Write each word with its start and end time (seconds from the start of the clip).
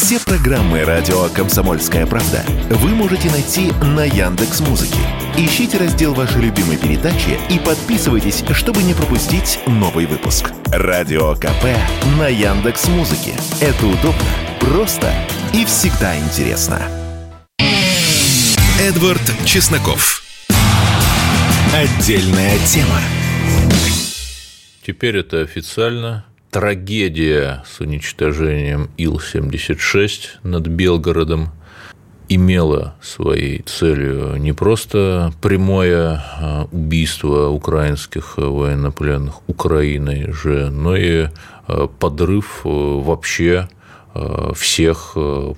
Все 0.00 0.20
программы 0.20 0.84
радио 0.84 1.28
Комсомольская 1.30 2.06
правда 2.06 2.44
вы 2.70 2.90
можете 2.90 3.28
найти 3.32 3.72
на 3.82 4.04
Яндекс 4.04 4.60
Музыке. 4.60 5.00
Ищите 5.36 5.76
раздел 5.76 6.14
вашей 6.14 6.40
любимой 6.40 6.76
передачи 6.76 7.36
и 7.50 7.58
подписывайтесь, 7.58 8.44
чтобы 8.52 8.84
не 8.84 8.94
пропустить 8.94 9.58
новый 9.66 10.06
выпуск. 10.06 10.52
Радио 10.66 11.34
КП 11.34 11.64
на 12.16 12.28
Яндекс 12.28 12.86
Музыке. 12.86 13.34
Это 13.60 13.86
удобно, 13.86 14.22
просто 14.60 15.12
и 15.52 15.64
всегда 15.64 16.16
интересно. 16.16 16.80
Эдвард 18.80 19.20
Чесноков. 19.44 20.22
Отдельная 21.74 22.56
тема. 22.66 23.00
Теперь 24.86 25.16
это 25.18 25.40
официально 25.40 26.27
трагедия 26.50 27.62
с 27.66 27.80
уничтожением 27.80 28.90
Ил-76 28.96 30.38
над 30.42 30.66
Белгородом 30.66 31.50
имела 32.28 32.94
своей 33.00 33.62
целью 33.62 34.36
не 34.36 34.52
просто 34.52 35.32
прямое 35.40 36.22
а, 36.22 36.68
убийство 36.70 37.48
украинских 37.48 38.36
военнопленных 38.36 39.48
Украиной 39.48 40.30
же, 40.32 40.70
но 40.70 40.94
и 40.94 41.28
а, 41.66 41.88
подрыв 41.88 42.62
а, 42.64 43.00
вообще 43.00 43.68
всех 44.54 45.12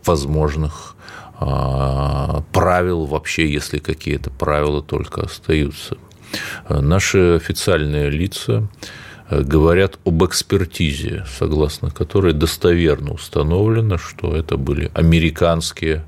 возможных 0.05 0.97
правил, 1.39 3.07
вообще, 3.07 3.51
если 3.51 3.79
какие-то 3.79 4.29
правила 4.29 4.83
только 4.83 5.23
остаются. 5.23 5.97
Наши 6.69 7.37
официальные 7.37 8.11
лица 8.11 8.69
говорят 9.31 9.99
об 10.05 10.25
экспертизе, 10.25 11.25
согласно 11.39 11.91
которой 11.91 12.33
достоверно 12.33 13.13
установлено, 13.13 13.99
что 13.99 14.35
это 14.35 14.57
были 14.57 14.91
американские 14.95 16.05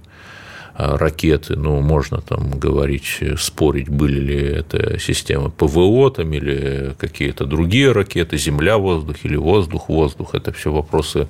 а, 0.75 0.97
ракеты, 0.97 1.55
ну, 1.55 1.81
можно 1.81 2.21
там 2.21 2.59
говорить, 2.59 3.21
спорить, 3.39 3.89
были 3.89 4.19
ли 4.19 4.39
это 4.39 4.99
системы 4.99 5.51
ПВО 5.51 6.11
там, 6.11 6.33
или 6.33 6.95
какие-то 6.99 7.45
другие 7.45 7.93
ракеты, 7.93 8.39
земля-воздух 8.39 9.17
или 9.25 9.37
воздух-воздух. 9.37 10.35
Это 10.35 10.53
все 10.53 10.73
вопросы 10.73 11.29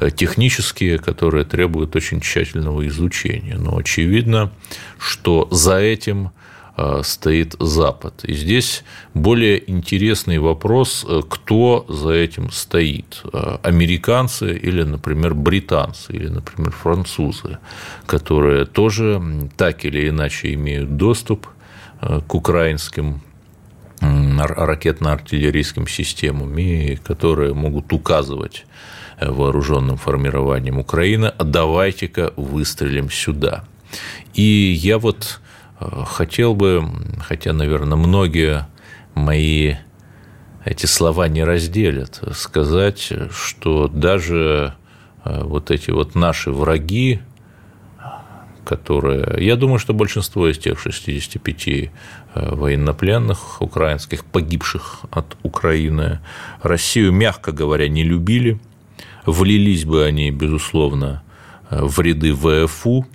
э, 0.00 0.10
технические, 0.10 0.98
которые 0.98 1.44
требуют 1.44 1.94
очень 1.94 2.20
тщательного 2.20 2.86
изучения. 2.88 3.56
Но 3.56 3.78
очевидно, 3.78 4.50
что 4.98 5.48
за 5.50 5.76
этим 5.76 6.30
Э, 6.30 6.39
стоит 7.02 7.54
Запад. 7.58 8.24
И 8.24 8.34
здесь 8.34 8.84
более 9.14 9.70
интересный 9.70 10.38
вопрос, 10.38 11.04
э, 11.08 11.20
кто 11.28 11.84
за 11.88 12.12
этим 12.12 12.50
стоит. 12.50 13.22
Э, 13.32 13.58
американцы 13.62 14.56
или, 14.56 14.82
например, 14.82 15.34
британцы, 15.34 16.12
или, 16.12 16.28
например, 16.28 16.70
французы, 16.70 17.58
которые 18.06 18.66
тоже 18.66 19.20
так 19.56 19.84
или 19.84 20.08
иначе 20.08 20.54
имеют 20.54 20.96
доступ 20.96 21.46
к 22.26 22.34
украинским 22.34 23.20
ракетно-артиллерийским 24.00 25.86
системам, 25.86 26.56
и 26.58 26.96
которые 26.96 27.52
могут 27.52 27.92
указывать 27.92 28.64
вооруженным 29.20 29.98
формированием 29.98 30.78
Украины, 30.78 31.26
а 31.26 31.44
давайте-ка 31.44 32.32
выстрелим 32.36 33.10
сюда. 33.10 33.64
И 34.34 34.42
я 34.42 34.98
вот 34.98 35.40
хотел 36.06 36.54
бы, 36.54 36.84
хотя, 37.20 37.52
наверное, 37.52 37.96
многие 37.96 38.66
мои 39.14 39.76
эти 40.64 40.86
слова 40.86 41.28
не 41.28 41.42
разделят, 41.42 42.22
сказать, 42.34 43.12
что 43.32 43.88
даже 43.88 44.74
э, 45.24 45.42
вот 45.42 45.70
эти 45.70 45.90
вот 45.90 46.14
наши 46.14 46.50
враги, 46.50 47.20
которые... 48.64 49.44
Я 49.44 49.56
думаю, 49.56 49.78
что 49.78 49.94
большинство 49.94 50.48
из 50.48 50.58
тех 50.58 50.78
65 50.78 51.68
э, 51.68 51.88
военнопленных 52.34 53.62
украинских, 53.62 54.24
погибших 54.24 55.06
от 55.10 55.36
Украины, 55.42 56.20
Россию, 56.62 57.12
мягко 57.12 57.52
говоря, 57.52 57.88
не 57.88 58.04
любили. 58.04 58.60
Влились 59.24 59.84
бы 59.84 60.04
они, 60.04 60.30
безусловно, 60.30 61.22
э, 61.70 61.82
в 61.82 61.98
ряды 62.00 62.34
ВФУ, 62.34 63.06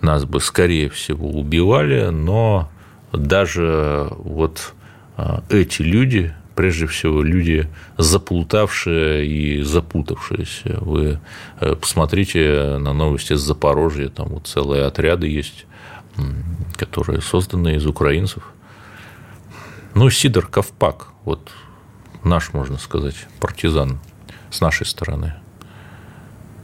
нас 0.00 0.24
бы, 0.24 0.40
скорее 0.40 0.88
всего, 0.88 1.30
убивали, 1.30 2.08
но 2.10 2.70
даже 3.12 4.08
вот 4.18 4.74
а, 5.16 5.42
эти 5.48 5.82
люди, 5.82 6.34
прежде 6.54 6.86
всего, 6.86 7.22
люди 7.22 7.68
заплутавшие 7.96 9.26
и 9.26 9.62
запутавшиеся. 9.62 10.78
Вы 10.80 11.20
э, 11.60 11.74
посмотрите 11.74 12.78
на 12.78 12.92
новости 12.92 13.34
с 13.34 13.40
Запорожья, 13.40 14.08
там 14.08 14.28
вот 14.28 14.46
целые 14.46 14.84
отряды 14.84 15.28
есть, 15.28 15.66
которые 16.76 17.20
созданы 17.20 17.76
из 17.76 17.86
украинцев. 17.86 18.42
Ну, 19.94 20.10
Сидор 20.10 20.46
Ковпак, 20.46 21.08
вот 21.24 21.50
наш, 22.22 22.52
можно 22.52 22.78
сказать, 22.78 23.16
партизан 23.40 23.98
с 24.50 24.60
нашей 24.60 24.86
стороны. 24.86 25.34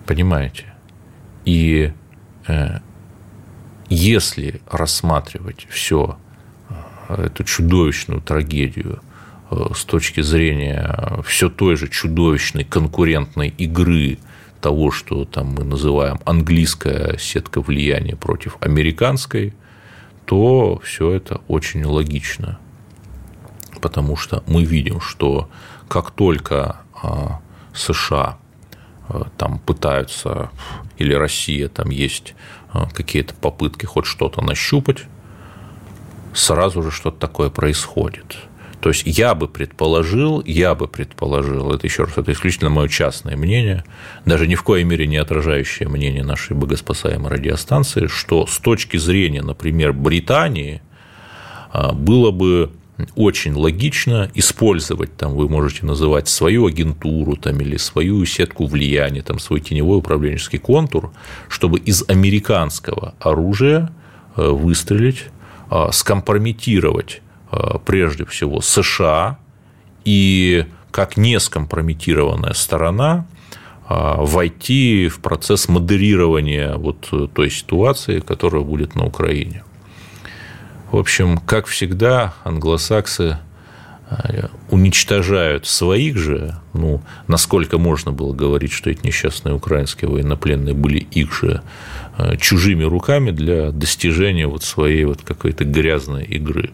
Понимаете? 0.06 0.72
И 1.44 1.92
э, 2.46 2.78
если 3.92 4.60
рассматривать 4.70 5.66
все 5.70 6.16
э, 7.08 7.26
эту 7.26 7.44
чудовищную 7.44 8.20
трагедию 8.20 9.00
э, 9.50 9.56
с 9.74 9.84
точки 9.84 10.22
зрения 10.22 11.22
все 11.24 11.48
той 11.48 11.76
же 11.76 11.88
чудовищной 11.88 12.64
конкурентной 12.64 13.48
игры 13.48 14.18
того, 14.60 14.90
что 14.90 15.24
там 15.24 15.48
мы 15.48 15.64
называем 15.64 16.20
английская 16.24 17.18
сетка 17.18 17.60
влияния 17.60 18.16
против 18.16 18.56
американской, 18.60 19.54
то 20.24 20.80
все 20.84 21.10
это 21.10 21.40
очень 21.48 21.84
логично. 21.84 22.58
Потому 23.80 24.16
что 24.16 24.44
мы 24.46 24.64
видим, 24.64 25.00
что 25.00 25.50
как 25.88 26.12
только 26.12 26.76
а, 27.02 27.40
США 27.74 28.38
э, 29.08 29.22
там 29.36 29.58
пытаются, 29.58 30.50
или 30.96 31.12
Россия 31.12 31.68
там 31.68 31.90
есть 31.90 32.34
какие-то 32.94 33.34
попытки 33.34 33.86
хоть 33.86 34.06
что-то 34.06 34.42
нащупать, 34.42 35.04
сразу 36.34 36.82
же 36.82 36.90
что-то 36.90 37.18
такое 37.18 37.50
происходит. 37.50 38.36
То 38.80 38.88
есть 38.88 39.04
я 39.06 39.36
бы 39.36 39.46
предположил, 39.46 40.42
я 40.44 40.74
бы 40.74 40.88
предположил, 40.88 41.72
это 41.72 41.86
еще 41.86 42.04
раз, 42.04 42.18
это 42.18 42.32
исключительно 42.32 42.68
мое 42.68 42.88
частное 42.88 43.36
мнение, 43.36 43.84
даже 44.26 44.48
ни 44.48 44.56
в 44.56 44.64
коей 44.64 44.82
мере 44.82 45.06
не 45.06 45.18
отражающее 45.18 45.88
мнение 45.88 46.24
нашей 46.24 46.56
богоспасаемой 46.56 47.30
радиостанции, 47.30 48.08
что 48.08 48.44
с 48.46 48.58
точки 48.58 48.96
зрения, 48.96 49.42
например, 49.42 49.92
Британии, 49.92 50.82
а, 51.70 51.92
было 51.92 52.32
бы 52.32 52.72
очень 53.14 53.54
логично 53.54 54.30
использовать, 54.34 55.16
там, 55.16 55.34
вы 55.34 55.48
можете 55.48 55.86
называть 55.86 56.28
свою 56.28 56.66
агентуру 56.66 57.36
там, 57.36 57.60
или 57.60 57.76
свою 57.76 58.24
сетку 58.24 58.66
влияния, 58.66 59.22
там, 59.22 59.38
свой 59.38 59.60
теневой 59.60 59.98
управленческий 59.98 60.58
контур, 60.58 61.12
чтобы 61.48 61.78
из 61.78 62.04
американского 62.08 63.14
оружия 63.20 63.92
э, 64.36 64.48
выстрелить, 64.48 65.24
э, 65.70 65.88
скомпрометировать 65.92 67.22
э, 67.50 67.78
прежде 67.84 68.24
всего 68.24 68.60
США 68.60 69.38
и 70.04 70.66
как 70.90 71.16
не 71.16 71.40
скомпрометированная 71.40 72.52
сторона 72.54 73.26
войти 73.88 75.08
в 75.08 75.20
процесс 75.20 75.68
модерирования 75.68 76.76
вот 76.76 77.10
той 77.34 77.50
ситуации, 77.50 78.20
которая 78.20 78.62
будет 78.62 78.94
на 78.94 79.04
Украине. 79.04 79.64
В 80.92 80.98
общем, 80.98 81.38
как 81.38 81.68
всегда, 81.68 82.34
англосаксы 82.44 83.38
э, 84.10 84.48
уничтожают 84.70 85.66
своих 85.66 86.18
же, 86.18 86.56
ну, 86.74 87.00
насколько 87.26 87.78
можно 87.78 88.12
было 88.12 88.34
говорить, 88.34 88.72
что 88.72 88.90
эти 88.90 89.06
несчастные 89.06 89.54
украинские 89.54 90.10
военнопленные 90.10 90.74
были 90.74 90.98
их 90.98 91.32
же 91.32 91.62
э, 92.18 92.36
чужими 92.36 92.84
руками 92.84 93.30
для 93.30 93.72
достижения 93.72 94.46
вот 94.46 94.64
своей 94.64 95.06
вот 95.06 95.22
какой-то 95.22 95.64
грязной 95.64 96.24
игры. 96.24 96.72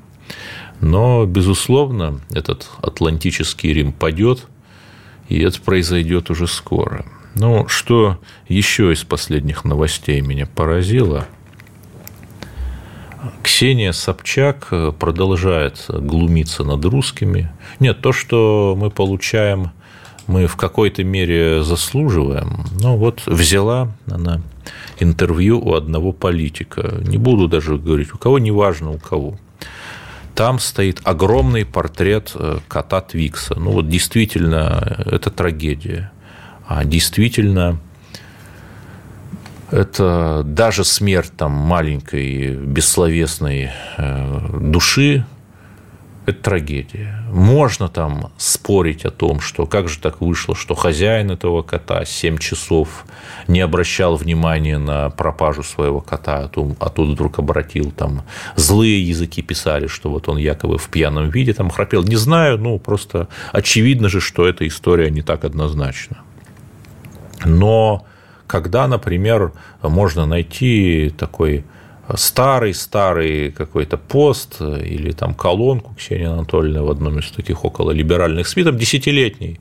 Но, 0.80 1.24
безусловно, 1.24 2.20
этот 2.30 2.70
Атлантический 2.82 3.72
Рим 3.72 3.92
падет, 3.92 4.48
и 5.28 5.38
это 5.38 5.60
произойдет 5.60 6.28
уже 6.28 6.48
скоро. 6.48 7.06
Ну, 7.36 7.68
что 7.68 8.18
еще 8.48 8.92
из 8.92 9.04
последних 9.04 9.64
новостей 9.64 10.20
меня 10.22 10.46
поразило– 10.46 11.28
Ксения 13.42 13.92
Собчак 13.92 14.68
э, 14.70 14.92
продолжает 14.98 15.84
глумиться 15.88 16.64
над 16.64 16.84
русскими. 16.84 17.50
Нет, 17.80 18.00
то, 18.00 18.12
что 18.12 18.76
мы 18.78 18.90
получаем, 18.90 19.72
мы 20.26 20.46
в 20.46 20.56
какой-то 20.56 21.04
мере 21.04 21.62
заслуживаем. 21.62 22.64
Но 22.80 22.96
вот 22.96 23.22
взяла 23.26 23.90
она 24.06 24.42
интервью 24.98 25.60
у 25.60 25.74
одного 25.74 26.12
политика. 26.12 27.00
Не 27.02 27.18
буду 27.18 27.48
даже 27.48 27.76
говорить, 27.78 28.14
у 28.14 28.18
кого, 28.18 28.38
неважно 28.38 28.90
у 28.90 28.98
кого. 28.98 29.38
Там 30.34 30.60
стоит 30.60 31.00
огромный 31.04 31.64
портрет 31.64 32.32
э, 32.34 32.58
кота 32.68 33.00
Твикса. 33.00 33.54
Ну 33.58 33.72
вот 33.72 33.88
действительно, 33.88 35.04
это 35.06 35.30
трагедия. 35.30 36.12
А 36.66 36.84
действительно, 36.84 37.80
это 39.70 40.42
даже 40.44 40.84
смерть 40.84 41.32
там 41.36 41.52
маленькой 41.52 42.54
бессловесной 42.54 43.70
э, 43.96 44.58
души, 44.60 45.26
это 46.28 46.42
трагедия. 46.42 47.24
Можно 47.32 47.88
там 47.88 48.30
спорить 48.36 49.06
о 49.06 49.10
том, 49.10 49.40
что 49.40 49.64
как 49.66 49.88
же 49.88 49.98
так 49.98 50.20
вышло, 50.20 50.54
что 50.54 50.74
хозяин 50.74 51.30
этого 51.30 51.62
кота 51.62 52.04
7 52.04 52.36
часов 52.36 53.06
не 53.46 53.60
обращал 53.60 54.16
внимания 54.16 54.78
на 54.78 55.08
пропажу 55.08 55.62
своего 55.62 56.00
кота, 56.00 56.40
а 56.40 56.48
тут, 56.48 56.76
а 56.80 56.90
тут 56.90 57.10
вдруг 57.10 57.38
обратил, 57.38 57.92
там 57.92 58.24
злые 58.56 59.02
языки 59.02 59.40
писали, 59.40 59.86
что 59.86 60.10
вот 60.10 60.28
он 60.28 60.36
якобы 60.36 60.76
в 60.76 60.88
пьяном 60.90 61.30
виде 61.30 61.54
там 61.54 61.70
храпел. 61.70 62.02
Не 62.02 62.16
знаю, 62.16 62.58
ну 62.58 62.78
просто 62.78 63.28
очевидно 63.52 64.10
же, 64.10 64.20
что 64.20 64.46
эта 64.46 64.66
история 64.66 65.10
не 65.10 65.22
так 65.22 65.44
однозначна. 65.44 66.18
Но 67.46 68.04
когда, 68.48 68.88
например, 68.88 69.52
можно 69.82 70.26
найти 70.26 71.12
такой 71.16 71.64
старый-старый 72.12 73.52
какой-то 73.52 73.98
пост 73.98 74.60
или 74.60 75.12
там 75.12 75.34
колонку 75.34 75.94
Ксении 75.94 76.26
Анатольевны 76.26 76.82
в 76.82 76.90
одном 76.90 77.18
из 77.18 77.30
таких 77.30 77.64
около 77.64 77.92
либеральных 77.92 78.48
СМИ, 78.48 78.64
там 78.64 78.78
десятилетней, 78.78 79.60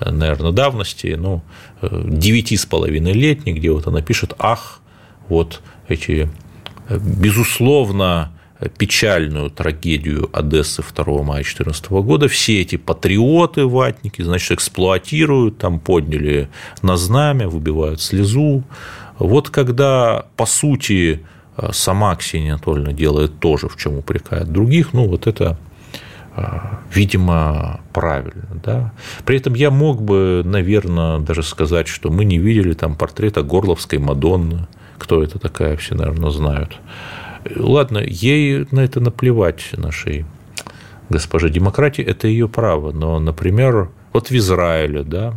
наверное, 0.00 0.52
давности, 0.52 1.16
ну, 1.18 1.42
девяти 1.82 2.56
с 2.56 2.64
половиной 2.64 3.12
летней, 3.12 3.52
где 3.52 3.70
вот 3.72 3.86
она 3.88 4.00
пишет, 4.02 4.34
ах, 4.38 4.80
вот 5.28 5.60
эти, 5.88 6.30
безусловно, 6.88 8.30
печальную 8.76 9.50
трагедию 9.50 10.28
Одессы 10.32 10.82
2 10.82 11.04
мая 11.22 11.42
2014 11.42 11.90
года. 11.90 12.28
Все 12.28 12.60
эти 12.60 12.76
патриоты, 12.76 13.66
ватники, 13.66 14.22
значит, 14.22 14.52
эксплуатируют, 14.52 15.58
там 15.58 15.80
подняли 15.80 16.48
на 16.82 16.96
знамя, 16.96 17.48
выбивают 17.48 18.00
слезу. 18.00 18.64
Вот 19.18 19.50
когда, 19.50 20.26
по 20.36 20.46
сути, 20.46 21.20
Э, 21.60 21.70
сама 21.72 22.14
Ксения 22.16 22.54
Анатольевна 22.54 22.92
делает 22.92 23.38
тоже, 23.38 23.68
в 23.68 23.76
чем 23.76 23.98
упрекает 23.98 24.50
других, 24.50 24.92
ну, 24.92 25.06
вот 25.06 25.26
это 25.26 25.58
э, 26.36 26.42
видимо, 26.92 27.80
правильно. 27.92 28.60
Да? 28.64 28.92
При 29.24 29.36
этом 29.36 29.54
я 29.54 29.70
мог 29.70 30.02
бы, 30.02 30.42
наверное, 30.44 31.18
даже 31.18 31.42
сказать, 31.42 31.88
что 31.88 32.10
мы 32.10 32.24
не 32.24 32.38
видели 32.38 32.72
там 32.72 32.96
портрета 32.96 33.42
Горловской 33.42 33.98
Мадонны. 33.98 34.66
Кто 34.98 35.22
это 35.22 35.38
такая, 35.38 35.76
все, 35.76 35.94
наверное, 35.94 36.30
знают. 36.30 36.78
Ладно, 37.56 37.98
ей 37.98 38.66
на 38.70 38.80
это 38.80 39.00
наплевать, 39.00 39.70
нашей 39.72 40.26
госпоже 41.08 41.50
демократии, 41.50 42.04
это 42.04 42.28
ее 42.28 42.48
право. 42.48 42.92
Но, 42.92 43.18
например, 43.18 43.90
вот 44.12 44.30
в 44.30 44.36
Израиле, 44.36 45.02
да, 45.02 45.34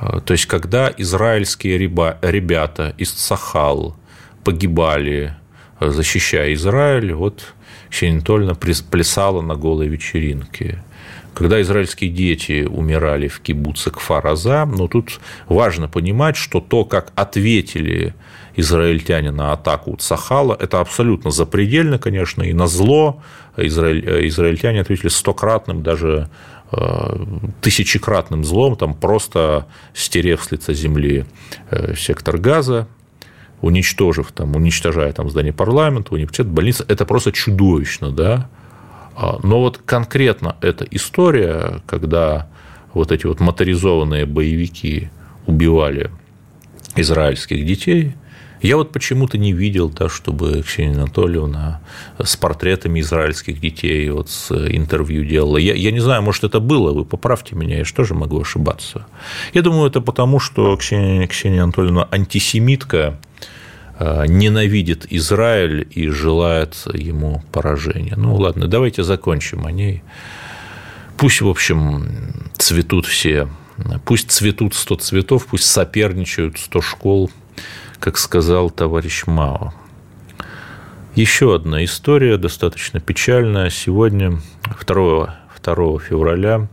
э, 0.00 0.20
то 0.24 0.32
есть, 0.32 0.46
когда 0.46 0.92
израильские 0.96 1.78
ребята 1.78 2.94
из 2.98 3.12
Цахал 3.12 3.96
погибали, 4.44 5.34
защищая 5.80 6.52
Израиль, 6.54 7.12
вот 7.12 7.54
Ксения 7.90 8.16
Анатольевна 8.16 8.54
плясала 8.54 9.40
на 9.40 9.56
голой 9.56 9.88
вечеринке. 9.88 10.82
Когда 11.34 11.60
израильские 11.62 12.10
дети 12.10 12.66
умирали 12.68 13.28
в 13.28 13.40
кибуце 13.40 13.90
Кфараза, 13.90 14.66
но 14.66 14.88
тут 14.88 15.20
важно 15.48 15.88
понимать, 15.88 16.36
что 16.36 16.60
то, 16.60 16.84
как 16.84 17.12
ответили 17.14 18.14
израильтяне 18.60 19.30
на 19.30 19.52
атаку 19.52 19.96
Цахала, 19.96 20.56
это 20.58 20.80
абсолютно 20.80 21.30
запредельно, 21.30 21.98
конечно, 21.98 22.42
и 22.42 22.52
на 22.52 22.66
зло. 22.66 23.22
Израиль, 23.56 24.28
израильтяне 24.28 24.80
ответили 24.80 25.08
стократным, 25.08 25.82
даже 25.82 26.28
э, 26.72 27.24
тысячекратным 27.60 28.44
злом, 28.44 28.76
там 28.76 28.94
просто 28.94 29.66
стерев 29.94 30.44
с 30.44 30.52
лица 30.52 30.72
земли 30.72 31.24
э, 31.70 31.94
сектор 31.96 32.38
газа, 32.38 32.86
уничтожив, 33.60 34.32
там, 34.32 34.56
уничтожая 34.56 35.12
там, 35.12 35.28
здание 35.28 35.52
парламента, 35.52 36.14
университет, 36.14 36.46
больница, 36.46 36.84
это 36.88 37.04
просто 37.04 37.32
чудовищно, 37.32 38.10
да. 38.10 38.48
А, 39.16 39.38
но 39.42 39.60
вот 39.60 39.78
конкретно 39.84 40.56
эта 40.60 40.86
история, 40.90 41.82
когда 41.86 42.48
вот 42.94 43.12
эти 43.12 43.26
вот 43.26 43.40
моторизованные 43.40 44.24
боевики 44.26 45.10
убивали 45.46 46.10
израильских 46.96 47.66
детей, 47.66 48.14
я 48.62 48.76
вот 48.76 48.92
почему-то 48.92 49.38
не 49.38 49.52
видел, 49.52 49.88
да, 49.90 50.08
чтобы 50.08 50.62
Ксения 50.62 50.96
Анатольевна 50.96 51.80
с 52.18 52.36
портретами 52.36 53.00
израильских 53.00 53.60
детей 53.60 54.08
вот 54.10 54.30
с 54.30 54.50
интервью 54.52 55.24
делала. 55.24 55.56
Я, 55.56 55.74
я 55.74 55.90
не 55.90 56.00
знаю, 56.00 56.22
может, 56.22 56.44
это 56.44 56.60
было, 56.60 56.92
вы 56.92 57.04
поправьте 57.04 57.56
меня, 57.56 57.78
я 57.78 57.84
же 57.84 57.94
тоже 57.94 58.14
могу 58.14 58.40
ошибаться. 58.40 59.06
Я 59.54 59.62
думаю, 59.62 59.88
это 59.88 60.00
потому, 60.00 60.40
что 60.40 60.76
Ксения, 60.76 61.26
Ксения 61.26 61.62
Анатольевна 61.62 62.08
антисемитка, 62.10 63.18
Э, 64.02 64.24
ненавидит 64.26 65.04
Израиль 65.12 65.86
и 65.90 66.08
желает 66.08 66.74
ему 66.94 67.44
поражения. 67.52 68.14
Ну 68.16 68.34
ладно, 68.34 68.66
давайте 68.66 69.02
закончим 69.02 69.66
о 69.66 69.72
ней. 69.72 70.02
Пусть, 71.18 71.42
в 71.42 71.48
общем, 71.48 72.08
цветут 72.56 73.04
все, 73.04 73.46
пусть 74.06 74.30
цветут 74.30 74.74
сто 74.74 74.94
цветов, 74.94 75.46
пусть 75.50 75.66
соперничают 75.66 76.58
сто 76.58 76.80
школ, 76.80 77.30
как 78.00 78.16
сказал 78.16 78.70
товарищ 78.70 79.26
Мао. 79.26 79.72
Еще 81.14 81.54
одна 81.54 81.84
история, 81.84 82.38
достаточно 82.38 82.98
печальная. 82.98 83.68
Сегодня, 83.68 84.40
2, 84.86 85.34
2 85.62 85.98
февраля, 86.00 86.66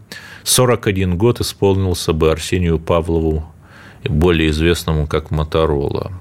41 0.44 1.18
год 1.18 1.42
исполнился 1.42 2.14
бы 2.14 2.32
Арсению 2.32 2.80
Павлову, 2.80 3.46
более 4.06 4.50
известному 4.50 5.06
как 5.06 5.30
Моторола. 5.30 6.14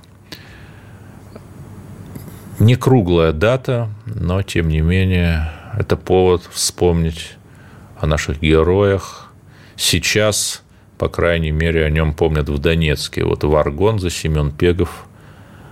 Не 2.59 2.75
круглая 2.75 3.33
дата, 3.33 3.89
но 4.07 4.43
тем 4.43 4.69
не 4.69 4.81
менее 4.81 5.53
это 5.79 5.97
повод 5.97 6.49
вспомнить 6.51 7.37
о 8.01 8.07
наших 8.07 8.41
героях. 8.41 9.31
Сейчас, 9.77 10.65
по 10.99 11.09
крайней 11.09 11.51
мере, 11.51 11.85
о 11.85 11.91
нем 11.91 12.15
помнят 12.15 12.49
в 12.49 12.59
Донецке. 12.59 13.25
Вот 13.25 13.45
в 13.45 13.99
за 13.99 14.11
Семен 14.11 14.51
Пегов 14.51 15.07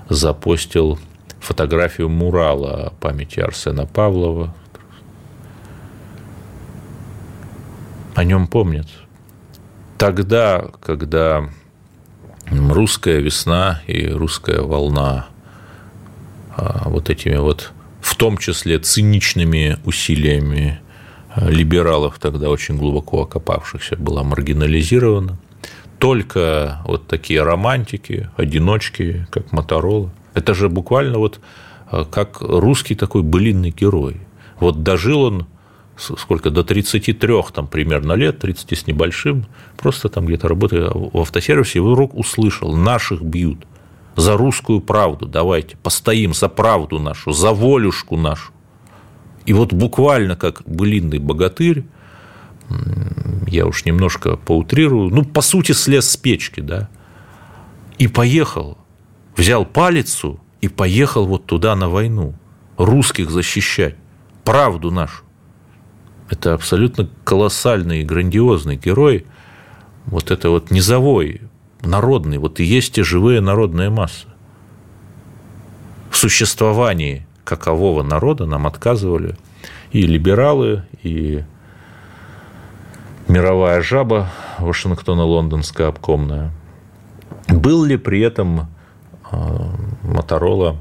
запостил 0.09 0.99
фотографию 1.41 2.09
мурала 2.09 2.87
о 2.87 2.91
памяти 2.91 3.41
Арсена 3.41 3.87
Павлова. 3.87 4.55
О 8.15 8.25
нем 8.25 8.47
помнят. 8.47 8.87
Тогда, 9.99 10.67
когда 10.81 11.49
русская 12.51 13.21
весна 13.21 13.83
и 13.87 14.07
русская 14.09 14.61
волна 14.61 15.29
а, 16.57 16.89
вот 16.89 17.11
этими 17.11 17.37
вот, 17.37 17.73
в 18.01 18.15
том 18.17 18.37
числе 18.37 18.79
циничными 18.79 19.79
усилиями 19.85 20.81
либералов, 21.37 22.19
тогда 22.19 22.51
очень 22.51 22.77
глубоко 22.77 23.23
окопавшихся, 23.23 23.97
была 23.97 24.23
маргинализирована. 24.23 25.39
Только 25.99 26.83
вот 26.85 27.07
такие 27.07 27.43
романтики, 27.43 28.31
одиночки, 28.37 29.27
как 29.31 29.53
Моторола. 29.53 30.11
Это 30.35 30.55
же 30.55 30.69
буквально 30.69 31.19
вот 31.19 31.41
а, 31.91 32.05
как 32.05 32.41
русский 32.41 32.95
такой 32.95 33.23
былинный 33.23 33.71
герой. 33.71 34.21
Вот 34.61 34.83
дожил 34.83 35.23
он 35.23 35.47
сколько, 35.97 36.51
до 36.51 36.65
33 36.65 37.35
там 37.55 37.69
примерно 37.69 38.15
лет, 38.15 38.41
30 38.41 38.79
с 38.79 38.87
небольшим, 38.89 39.47
просто 39.77 40.09
там 40.09 40.27
где-то 40.27 40.49
работая 40.49 40.91
в 40.91 41.17
автосервисе, 41.19 41.79
и 41.79 41.83
вдруг 41.83 42.15
услышал, 42.15 42.75
наших 42.77 43.23
бьют– 43.23 43.65
за 44.17 44.37
русскую 44.37 44.81
правду, 44.81 45.27
давайте 45.27 45.77
постоим 45.77 46.35
за 46.35 46.49
правду 46.49 46.99
нашу, 46.99 47.33
за 47.33 47.53
волюшку 47.53 48.17
нашу. 48.17 48.53
И 49.47 49.53
вот 49.53 49.73
буквально 49.73 50.37
как 50.37 50.63
былинный 50.65 51.19
богатырь, 51.19 51.85
я 53.47 53.67
уж 53.67 53.85
немножко 53.85 54.37
поутрирую, 54.37 55.11
ну, 55.11 55.25
по 55.25 55.43
сути, 55.43 55.73
слез 55.73 56.11
с 56.11 56.17
печки, 56.17 56.61
да, 56.61 56.89
и 57.99 58.09
поехал, 58.09 58.79
взял 59.37 59.67
палицу 59.67 60.41
и 60.61 60.69
поехал 60.69 61.27
вот 61.27 61.47
туда 61.47 61.77
на 61.77 61.89
войну, 61.89 62.35
русских 62.77 63.31
защищать, 63.31 63.97
правду 64.45 64.91
нашу. 64.91 65.25
Это 66.31 66.55
абсолютно 66.55 67.09
колоссальный 67.23 68.01
и 68.01 68.05
грандиозный 68.05 68.77
герой, 68.77 69.27
вот 70.07 70.31
это 70.31 70.49
вот 70.51 70.71
низовой 70.71 71.43
народный, 71.83 72.39
вот 72.39 72.61
и 72.61 72.65
есть 72.65 72.95
те 72.95 73.05
живые 73.05 73.41
народные 73.41 73.91
массы. 73.91 74.27
В 76.11 76.17
существовании 76.17 77.24
какового 77.45 78.03
народа 78.03 78.47
нам 78.47 78.67
отказывали 78.67 79.37
и 79.93 80.03
либералы, 80.03 80.83
и 81.03 81.45
мировая 83.29 83.83
жаба 83.83 84.31
Вашингтона-Лондонская 84.59 85.89
обкомная. 85.89 86.51
Был 87.49 87.85
ли 87.85 87.97
при 87.97 88.21
этом 88.21 88.69
а, 89.31 89.71
Моторола 90.03 90.77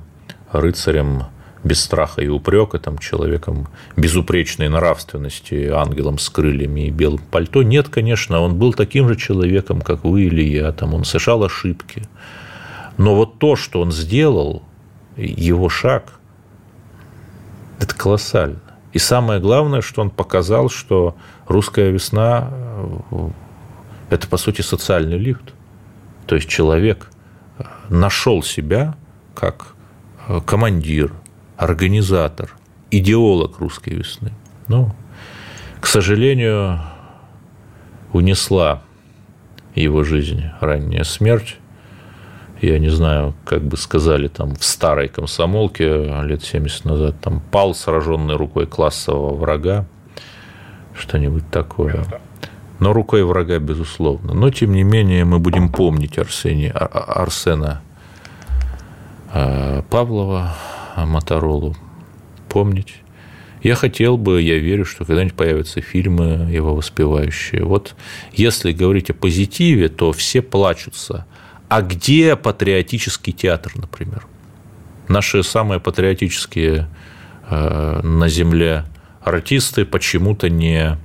рыцарем 0.52 1.24
без 1.64 1.82
страха 1.82 2.22
и 2.22 2.28
упрека, 2.28 2.78
там, 2.78 2.98
человеком 2.98 3.68
безупречной 3.96 4.68
нравственности, 4.68 5.70
ангелом 5.74 6.20
с 6.20 6.30
крыльями 6.30 6.88
и 6.88 6.92
белым 6.92 7.22
пальто. 7.32 7.64
Нет, 7.64 7.88
конечно, 7.88 8.42
он 8.42 8.58
был 8.58 8.74
таким 8.74 9.08
же 9.08 9.16
человеком, 9.16 9.82
как 9.82 10.04
вы 10.04 10.24
или 10.24 10.44
я, 10.44 10.72
там, 10.74 10.94
он 10.94 11.06
совершал 11.06 11.44
ошибки, 11.44 12.04
Но 12.98 13.16
вот 13.16 13.40
то, 13.40 13.56
что 13.56 13.82
он 13.82 13.92
сделал, 13.92 14.64
его 15.16 15.70
шаг, 15.70 16.20
это 17.80 17.96
колоссально. 17.96 18.60
И 18.92 19.00
самое 19.00 19.40
главное, 19.40 19.82
что 19.82 20.02
он 20.02 20.10
показал, 20.10 20.70
что 20.70 21.16
русская 21.48 21.90
весна 21.90 22.50
э,– 22.52 23.30
это, 24.10 24.28
по 24.28 24.38
сути, 24.38 24.62
социальный 24.62 25.18
лифт. 25.18 25.54
То 26.28 26.36
есть 26.36 26.48
человек 26.48 27.10
нашел 27.90 28.44
себя 28.44 28.96
как 29.34 29.76
э, 30.28 30.40
командир, 30.46 31.12
организатор, 31.58 32.56
идеолог 32.92 33.60
русской 33.60 33.96
весны. 33.96 34.32
Ну, 34.68 34.94
к 35.80 35.88
сожалению, 35.88 36.80
унесла 38.12 38.82
его 39.76 40.04
жизнь 40.04 40.44
ранняя 40.62 41.04
смерть. 41.04 41.58
Я 42.64 42.80
не 42.80 42.88
знаю, 42.88 43.34
как 43.44 43.62
бы 43.62 43.76
сказали 43.76 44.30
там 44.30 44.56
в 44.56 44.64
старой 44.64 45.10
комсомолке 45.10 46.24
лет 46.24 46.46
70 46.46 46.86
назад, 46.86 47.16
там 47.20 47.42
пал 47.52 47.76
сраженный 47.76 48.38
рукой 48.38 48.68
классового 48.68 49.36
врага, 49.36 49.86
что-нибудь 50.98 51.44
такое. 51.52 52.06
Но 52.80 52.94
рукой 52.94 53.26
врага, 53.26 53.60
безусловно. 53.60 54.34
Но, 54.34 54.50
тем 54.50 54.72
не 54.72 54.84
менее, 54.84 55.26
мы 55.26 55.40
будем 55.40 55.74
помнить 55.74 56.18
Арсения, 56.18 56.72
а, 56.74 56.86
а, 56.86 57.24
Арсена 57.24 57.82
а, 59.34 59.82
Павлова, 59.90 60.56
Моторолу, 60.96 61.76
помнить. 62.48 62.96
Я 63.62 63.76
хотел 63.76 64.18
бы, 64.18 64.42
я 64.42 64.58
верю, 64.58 64.86
что 64.86 65.04
когда-нибудь 65.04 65.36
появятся 65.36 65.82
фильмы 65.82 66.50
его 66.50 66.76
воспевающие. 66.76 67.66
Вот 67.66 67.94
если 68.32 68.72
говорить 68.72 69.10
о 69.10 69.14
позитиве, 69.14 69.90
то 69.90 70.14
все 70.14 70.42
плачутся. 70.42 71.26
А 71.74 71.82
где 71.82 72.36
патриотический 72.36 73.34
театр, 73.34 73.72
например? 73.76 74.28
Наши 75.08 75.42
самые 75.42 75.80
патриотические 75.80 76.88
э, 77.50 78.02
на 78.04 78.30
земле 78.30 78.86
артисты 79.22 79.84
почему-то 79.84 80.52
не 80.52 81.00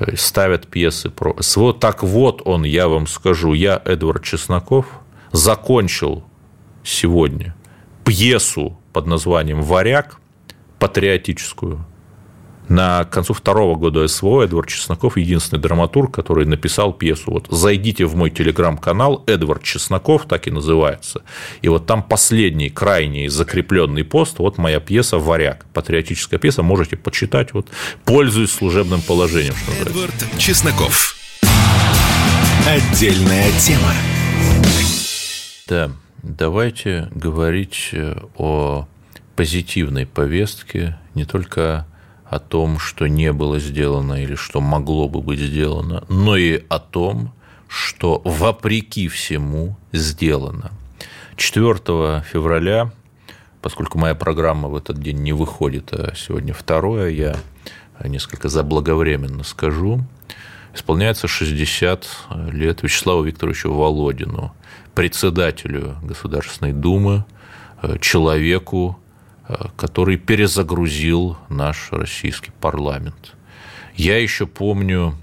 э, 0.00 0.16
ставят 0.16 0.66
пьесы 0.66 1.10
про... 1.10 1.36
Вот 1.54 1.78
так 1.78 2.02
вот 2.02 2.42
он, 2.44 2.64
я 2.64 2.88
вам 2.88 3.06
скажу, 3.06 3.52
я, 3.52 3.80
Эдвард 3.84 4.24
Чесноков, 4.24 4.86
закончил 5.30 6.24
сегодня 6.82 7.54
пьесу 8.04 8.76
под 8.92 9.06
названием 9.06 9.62
«Варяг», 9.62 10.18
патриотическую. 10.80 11.86
На 12.68 13.04
концу 13.04 13.34
второго 13.34 13.76
года 13.76 14.06
СВО 14.08 14.42
Эдвард 14.42 14.68
Чесноков 14.68 15.16
единственный 15.16 15.60
драматург, 15.60 16.14
который 16.14 16.46
написал 16.46 16.92
пьесу. 16.92 17.30
Вот 17.30 17.46
зайдите 17.50 18.06
в 18.06 18.16
мой 18.16 18.30
телеграм-канал, 18.30 19.22
Эдвард 19.26 19.62
Чесноков, 19.62 20.24
так 20.26 20.46
и 20.46 20.50
называется. 20.50 21.22
И 21.60 21.68
вот 21.68 21.86
там 21.86 22.02
последний, 22.02 22.70
крайний 22.70 23.28
закрепленный 23.28 24.04
пост, 24.04 24.38
вот 24.38 24.56
моя 24.56 24.80
пьеса 24.80 25.18
«Варяг». 25.18 25.66
Патриотическая 25.74 26.40
пьеса, 26.40 26.62
можете 26.62 26.96
почитать, 26.96 27.52
вот, 27.52 27.68
пользуясь 28.04 28.52
служебным 28.52 29.02
положением. 29.02 29.54
Что 29.54 29.90
Эдвард 29.90 30.14
Чесноков. 30.38 31.16
Отдельная 32.66 33.50
тема. 33.60 33.92
Да, 35.68 35.90
давайте 36.22 37.10
говорить 37.14 37.90
э, 37.92 38.16
о 38.36 38.86
позитивной 39.36 40.06
повестке, 40.06 40.98
не 41.14 41.24
только 41.24 41.60
о 41.80 41.93
том, 42.38 42.78
что 42.78 43.06
не 43.06 43.32
было 43.32 43.58
сделано 43.58 44.22
или 44.22 44.34
что 44.34 44.60
могло 44.60 45.08
бы 45.08 45.20
быть 45.20 45.40
сделано, 45.40 46.04
но 46.08 46.36
и 46.36 46.64
о 46.68 46.78
том, 46.78 47.32
что 47.68 48.22
вопреки 48.24 49.08
всему 49.08 49.76
сделано. 49.92 50.72
4 51.36 52.22
февраля, 52.22 52.92
поскольку 53.60 53.98
моя 53.98 54.14
программа 54.14 54.68
в 54.68 54.76
этот 54.76 55.00
день 55.00 55.18
не 55.18 55.32
выходит, 55.32 55.92
а 55.92 56.14
сегодня 56.14 56.54
второе, 56.54 57.10
я 57.10 57.36
несколько 58.04 58.48
заблаговременно 58.48 59.44
скажу, 59.44 60.04
исполняется 60.74 61.28
60 61.28 62.06
лет 62.52 62.82
Вячеславу 62.82 63.22
Викторовичу 63.22 63.72
Володину, 63.72 64.54
председателю 64.94 65.96
Государственной 66.02 66.72
Думы, 66.72 67.24
человеку, 68.00 68.98
Э, 68.98 69.03
который 69.76 70.16
перезагрузил 70.16 71.36
наш 71.48 71.88
российский 71.90 72.52
парламент. 72.60 73.34
Я 73.94 74.20
еще 74.20 74.46
помню, 74.46 75.14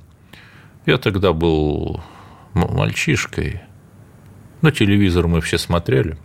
я 0.85 0.97
тогда 0.97 1.33
был 1.33 2.01
мальчишкой, 2.53 3.61
но 4.61 4.71
телевизор 4.71 5.27
мы 5.27 5.41
все 5.41 5.57
смотрели, 5.57 6.17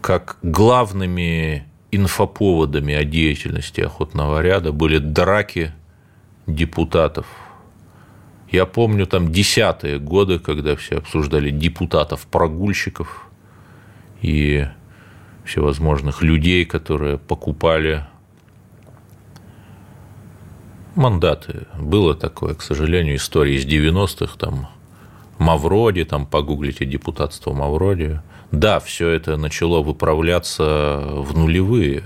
как 0.00 0.38
главными 0.42 1.66
инфоповодами 1.90 2.94
о 2.94 3.04
деятельности 3.04 3.80
охотного 3.80 4.42
ряда 4.42 4.72
были 4.72 4.98
драки 4.98 5.72
депутатов. 6.46 7.26
Я 8.50 8.66
помню 8.66 9.06
там 9.06 9.32
десятые 9.32 9.98
годы, 9.98 10.38
когда 10.38 10.76
все 10.76 10.98
обсуждали 10.98 11.50
депутатов-прогульщиков, 11.50 13.28
и 14.20 14.66
всевозможных 15.44 16.22
людей, 16.22 16.64
которые 16.64 17.18
покупали 17.18 18.04
мандаты. 20.94 21.66
Было 21.78 22.14
такое, 22.14 22.54
к 22.54 22.62
сожалению, 22.62 23.16
история 23.16 23.56
из 23.56 23.66
90-х, 23.66 24.38
там 24.38 24.68
Мавроди, 25.38 26.04
там 26.04 26.26
погуглите 26.26 26.84
депутатство 26.84 27.52
Мавроди. 27.52 28.20
Да, 28.52 28.78
все 28.78 29.10
это 29.10 29.36
начало 29.36 29.82
выправляться 29.82 31.02
в 31.04 31.36
нулевые. 31.36 32.04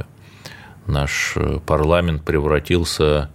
Наш 0.87 1.37
парламент 1.67 2.25
превратился 2.25 3.31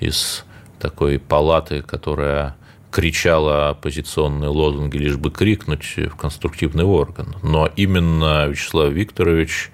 из 0.00 0.44
такой 0.80 1.18
палаты, 1.18 1.82
которая 1.82 2.56
кричала 2.96 3.68
оппозиционные 3.68 4.48
лозунги, 4.48 4.96
лишь 4.96 5.18
бы 5.18 5.30
крикнуть 5.30 5.96
в 5.98 6.16
конструктивный 6.16 6.84
орган. 6.84 7.36
Но 7.42 7.68
именно 7.76 8.46
Вячеслав 8.46 8.90
Викторович 8.90 9.70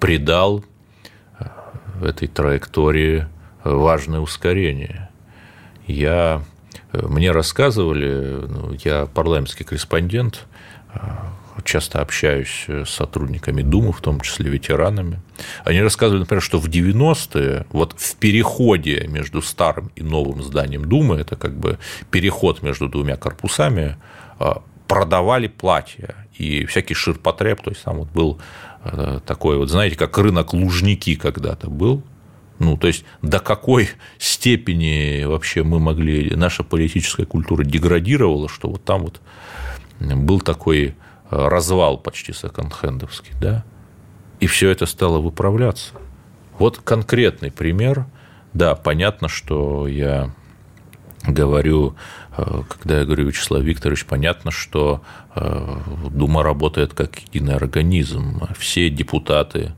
придал 0.00 0.64
э, 1.38 1.44
этой 2.04 2.26
траектории 2.26 3.28
важное 3.62 4.18
ускорение. 4.18 5.08
Я, 5.86 6.42
э, 6.90 7.06
мне 7.06 7.30
рассказывали, 7.30 8.44
ну, 8.48 8.76
я 8.84 9.06
парламентский 9.06 9.62
корреспондент, 9.62 10.44
э, 10.94 10.98
часто 11.62 12.00
общаюсь 12.00 12.64
с 12.68 12.88
сотрудниками 12.88 13.62
Думы, 13.62 13.92
в 13.92 14.00
том 14.00 14.20
числе 14.20 14.50
ветеранами. 14.50 15.20
Они 15.64 15.80
рассказывали, 15.80 16.20
например, 16.20 16.42
что 16.42 16.58
в 16.58 16.68
90-е, 16.68 17.66
вот 17.70 17.94
в 17.96 18.16
переходе 18.16 19.06
между 19.08 19.42
старым 19.42 19.90
и 19.96 20.02
новым 20.02 20.42
зданием 20.42 20.84
Думы, 20.84 21.16
это 21.16 21.36
как 21.36 21.56
бы 21.56 21.78
переход 22.10 22.62
между 22.62 22.88
двумя 22.88 23.16
корпусами, 23.16 23.96
а, 24.38 24.62
продавали 24.88 25.46
платья 25.48 26.14
и 26.36 26.64
всякий 26.66 26.94
ширпотреб, 26.94 27.62
то 27.62 27.70
есть 27.70 27.82
там 27.84 27.98
вот 27.98 28.10
был 28.10 28.40
э, 28.84 29.20
такой 29.24 29.56
вот, 29.56 29.70
знаете, 29.70 29.96
как 29.96 30.18
рынок 30.18 30.52
Лужники 30.52 31.14
когда-то 31.14 31.70
был, 31.70 32.02
ну, 32.58 32.76
то 32.76 32.86
есть 32.86 33.04
до 33.22 33.40
какой 33.40 33.90
степени 34.18 35.24
вообще 35.24 35.62
мы 35.62 35.80
могли, 35.80 36.34
наша 36.36 36.62
политическая 36.62 37.24
культура 37.24 37.64
деградировала, 37.64 38.48
что 38.48 38.68
вот 38.68 38.84
там 38.84 39.02
вот 39.02 39.20
был 40.00 40.40
такой 40.40 40.94
развал 41.48 41.98
почти 41.98 42.32
секонд-хендовский, 42.32 43.32
да, 43.40 43.64
и 44.40 44.46
все 44.46 44.70
это 44.70 44.86
стало 44.86 45.18
выправляться. 45.18 45.94
Вот 46.58 46.78
конкретный 46.78 47.50
пример, 47.50 48.06
да, 48.52 48.74
понятно, 48.74 49.28
что 49.28 49.88
я 49.88 50.30
говорю, 51.26 51.96
э, 52.36 52.62
когда 52.68 53.00
я 53.00 53.04
говорю 53.04 53.26
Вячеслав 53.26 53.62
Викторович, 53.62 54.06
понятно, 54.06 54.50
что 54.50 55.02
э, 55.34 55.76
Дума 56.10 56.42
работает 56.42 56.94
как 56.94 57.18
единый 57.18 57.54
организм. 57.54 58.42
Все 58.58 58.90
депутаты, 58.90 59.72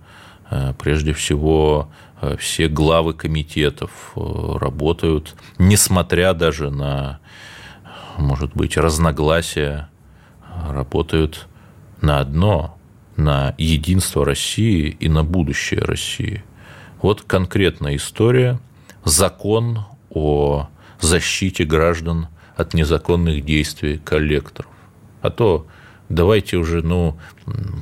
э, 0.50 0.74
прежде 0.78 1.12
всего, 1.12 1.90
все 2.38 2.68
главы 2.68 3.12
комитетов 3.12 4.14
работают, 4.14 5.34
несмотря 5.58 6.32
даже 6.32 6.70
на, 6.70 7.20
может 8.16 8.54
быть, 8.54 8.78
разногласия 8.78 9.90
работают 10.70 11.46
на 12.00 12.20
одно, 12.20 12.76
на 13.16 13.54
единство 13.58 14.24
России 14.24 14.96
и 15.00 15.08
на 15.08 15.24
будущее 15.24 15.80
России. 15.80 16.44
Вот 17.00 17.22
конкретная 17.22 17.96
история, 17.96 18.58
закон 19.04 19.86
о 20.10 20.68
защите 21.00 21.64
граждан 21.64 22.28
от 22.56 22.74
незаконных 22.74 23.44
действий 23.44 23.98
коллекторов. 23.98 24.70
А 25.22 25.30
то 25.30 25.66
давайте 26.08 26.56
уже, 26.56 26.82
ну, 26.82 27.18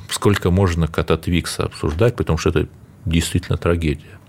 сколько 0.09 0.51
можно 0.51 0.87
Кататвикса 0.87 1.63
обсуждать, 1.63 2.15
потому 2.15 2.37
что 2.37 2.49
это 2.49 2.67
действительно 3.05 3.57
трагедия. 3.57 4.19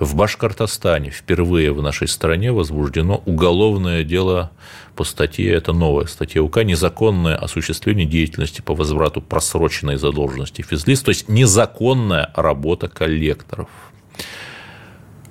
В 0.00 0.16
Башкортостане 0.16 1.10
впервые 1.10 1.74
в 1.74 1.82
нашей 1.82 2.08
стране 2.08 2.52
возбуждено 2.52 3.22
уголовное 3.26 4.02
дело 4.02 4.50
по 4.96 5.04
статье, 5.04 5.52
это 5.52 5.74
новая 5.74 6.06
статья 6.06 6.42
УК, 6.42 6.64
незаконное 6.64 7.36
осуществление 7.36 8.06
деятельности 8.06 8.62
по 8.62 8.74
возврату 8.74 9.20
просроченной 9.20 9.98
задолженности 9.98 10.62
физлиц, 10.62 11.02
то 11.02 11.10
есть 11.10 11.28
незаконная 11.28 12.32
работа 12.34 12.88
коллекторов. 12.88 13.68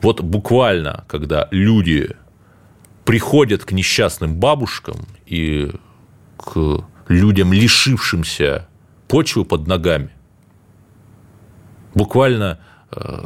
Вот 0.03 0.21
буквально, 0.21 1.03
когда 1.07 1.47
люди 1.49 2.15
приходят 3.05 3.65
к 3.65 3.71
несчастным 3.71 4.35
бабушкам 4.35 5.07
и 5.25 5.71
к 6.37 6.85
людям, 7.07 7.53
лишившимся 7.53 8.67
почвы 9.07 9.45
под 9.45 9.65
ногами, 9.65 10.11
буквально 11.95 12.59
э, 12.91 13.23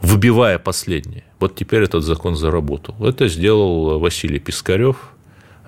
выбивая 0.00 0.58
последнее. 0.58 1.24
Вот 1.38 1.54
теперь 1.54 1.82
этот 1.82 2.04
закон 2.04 2.36
заработал. 2.36 2.94
Это 3.04 3.28
сделал 3.28 3.98
Василий 3.98 4.38
Пискарев, 4.38 4.96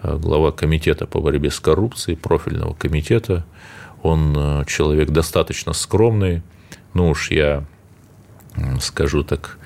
э, 0.02 0.16
глава 0.16 0.52
комитета 0.52 1.06
по 1.06 1.20
борьбе 1.20 1.50
с 1.50 1.60
коррупцией, 1.60 2.16
профильного 2.16 2.74
комитета. 2.74 3.44
Он 4.02 4.34
э, 4.36 4.64
человек 4.66 5.10
достаточно 5.10 5.72
скромный. 5.72 6.42
Ну 6.94 7.10
уж 7.10 7.30
я 7.30 7.64
скажу 8.80 9.24
так, 9.24 9.58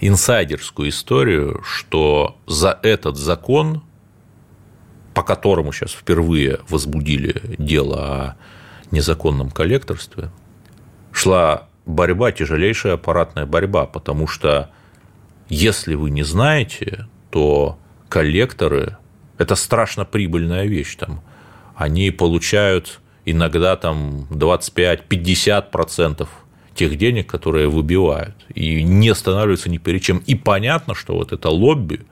инсайдерскую 0.00 0.90
историю, 0.90 1.60
что 1.64 2.36
за 2.46 2.78
этот 2.84 3.16
закон, 3.16 3.82
по 5.12 5.24
которому 5.24 5.72
сейчас 5.72 5.90
впервые 5.90 6.60
возбудили 6.68 7.56
дело 7.58 7.96
о 7.98 8.36
незаконном 8.92 9.50
коллекторстве, 9.50 10.30
шла 11.10 11.68
борьба, 11.86 12.32
тяжелейшая 12.32 12.94
аппаратная 12.94 13.46
борьба, 13.46 13.86
потому 13.86 14.26
что 14.26 14.70
если 15.48 15.94
вы 15.94 16.10
не 16.10 16.22
знаете, 16.22 17.08
то 17.30 17.78
коллекторы– 18.08 18.96
это 19.38 19.54
страшно 19.56 20.04
прибыльная 20.04 20.66
вещь. 20.66 20.96
Там. 20.96 21.22
Они 21.74 22.10
получают 22.10 23.00
иногда 23.24 23.76
там 23.76 24.26
25-50% 24.30 26.28
тех 26.74 26.96
денег, 26.96 27.26
которые 27.26 27.68
выбивают, 27.68 28.36
и 28.54 28.82
не 28.82 29.08
останавливаются 29.08 29.70
ни 29.70 29.78
перед 29.78 30.02
чем. 30.02 30.18
И 30.26 30.34
понятно, 30.34 30.94
что 30.94 31.14
вот 31.14 31.32
это 31.32 31.48
лобби 31.50 32.06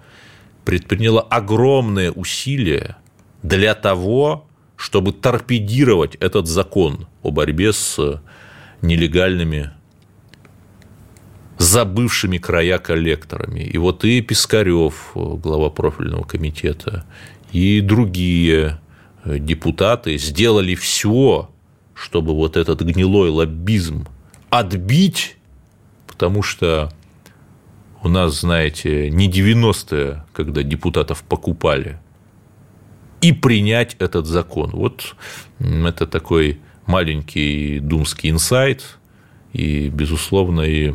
предприняло 0.64 1.20
огромные 1.20 2.10
усилия 2.10 2.96
для 3.42 3.74
того, 3.74 4.46
чтобы 4.76 5.12
торпедировать 5.12 6.16
этот 6.16 6.46
закон 6.46 7.06
о 7.22 7.30
борьбе 7.30 7.72
с 7.72 8.20
нелегальными 8.82 9.70
забывшими 11.58 12.38
края 12.38 12.78
коллекторами. 12.78 13.60
И 13.60 13.76
вот 13.78 14.04
и 14.04 14.20
Пискарев, 14.20 15.10
глава 15.14 15.70
профильного 15.70 16.24
комитета, 16.24 17.04
и 17.52 17.80
другие 17.80 18.78
депутаты 19.24 20.16
сделали 20.18 20.74
все, 20.76 21.50
чтобы 21.94 22.34
вот 22.34 22.56
этот 22.56 22.80
гнилой 22.82 23.30
лоббизм 23.30 24.06
отбить, 24.50 25.36
потому 26.06 26.42
что 26.44 26.92
у 28.04 28.08
нас, 28.08 28.40
знаете, 28.40 29.10
не 29.10 29.28
90-е, 29.28 30.24
когда 30.32 30.62
депутатов 30.62 31.24
покупали, 31.24 31.98
и 33.20 33.32
принять 33.32 33.96
этот 33.98 34.26
закон. 34.26 34.70
Вот 34.70 35.16
это 35.58 36.06
такой 36.06 36.60
маленький 36.88 37.78
думский 37.78 38.30
инсайт, 38.30 38.98
и, 39.52 39.88
безусловно, 39.88 40.62
и 40.62 40.94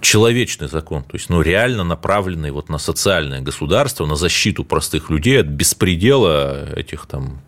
человечный 0.00 0.68
закон, 0.68 1.04
то 1.04 1.14
есть 1.14 1.30
ну, 1.30 1.40
реально 1.40 1.84
направленный 1.84 2.50
вот 2.50 2.68
на 2.68 2.78
социальное 2.78 3.40
государство, 3.40 4.04
на 4.04 4.16
защиту 4.16 4.64
простых 4.64 5.10
людей 5.10 5.40
от 5.40 5.46
беспредела 5.46 6.68
этих 6.74 7.06
там 7.06 7.40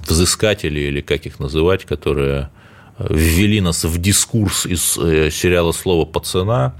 взыскателей 0.00 0.88
или 0.88 1.00
как 1.02 1.26
их 1.26 1.38
называть, 1.38 1.84
которые 1.84 2.50
ввели 2.98 3.60
нас 3.60 3.84
в 3.84 3.98
дискурс 3.98 4.66
из 4.66 4.96
э, 4.98 5.30
сериала 5.30 5.72
«Слово 5.72 6.04
пацана» 6.04 6.74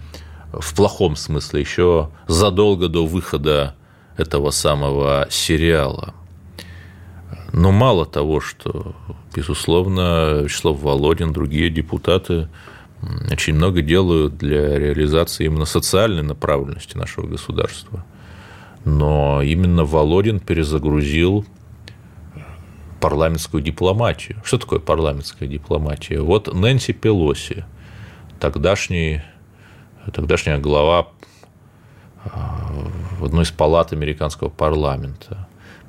в 0.52 0.74
плохом 0.74 1.16
смысле 1.16 1.60
еще 1.60 2.10
задолго 2.28 2.88
до 2.88 3.06
выхода 3.06 3.74
этого 4.16 4.50
самого 4.50 5.26
сериала. 5.30 6.14
Но 7.56 7.70
мало 7.70 8.04
того, 8.04 8.40
что, 8.40 8.96
безусловно, 9.32 10.40
Вячеслав 10.42 10.76
Володин, 10.80 11.32
другие 11.32 11.70
депутаты 11.70 12.48
очень 13.30 13.54
много 13.54 13.80
делают 13.80 14.36
для 14.36 14.76
реализации 14.76 15.44
именно 15.44 15.64
социальной 15.64 16.24
направленности 16.24 16.96
нашего 16.96 17.28
государства. 17.28 18.04
Но 18.84 19.40
именно 19.40 19.84
Володин 19.84 20.40
перезагрузил 20.40 21.46
парламентскую 23.00 23.62
дипломатию. 23.62 24.42
Что 24.44 24.58
такое 24.58 24.80
парламентская 24.80 25.48
дипломатия? 25.48 26.20
Вот 26.20 26.52
Нэнси 26.52 26.92
Пелоси, 26.92 27.64
тогдашний, 28.40 29.22
тогдашняя 30.12 30.58
глава 30.58 31.06
а, 32.24 32.66
в 33.20 33.24
одной 33.26 33.44
из 33.44 33.52
палат 33.52 33.92
американского 33.92 34.48
парламента, 34.48 35.43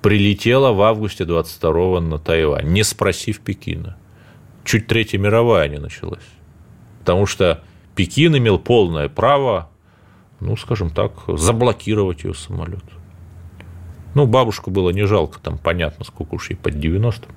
прилетела 0.06 0.72
в 0.72 0.84
августе 0.84 1.26
22 1.26 2.00
на 2.00 2.20
Тайвань, 2.20 2.68
не 2.68 2.84
спросив 2.84 3.40
Пекина. 3.40 3.98
Чуть 4.64 4.86
Третья 4.86 5.18
мировая 5.18 5.68
не 5.68 5.80
началась. 5.80 6.28
Потому 7.00 7.26
что 7.26 7.64
Пекин 7.96 8.38
имел 8.38 8.60
полное 8.60 9.10
право, 9.10 9.72
ну, 10.40 10.56
скажем 10.58 10.92
так, 10.92 11.14
заблокировать 11.28 12.24
ее 12.24 12.36
самолет. 12.36 12.84
Ну, 14.14 14.28
бабушку 14.28 14.70
было 14.70 14.92
не 14.92 15.08
жалко, 15.08 15.40
там 15.40 15.58
понятно, 15.58 16.06
сколько 16.06 16.36
уж 16.36 16.52
ей 16.52 16.56
под 16.56 16.80
90. 16.80 17.28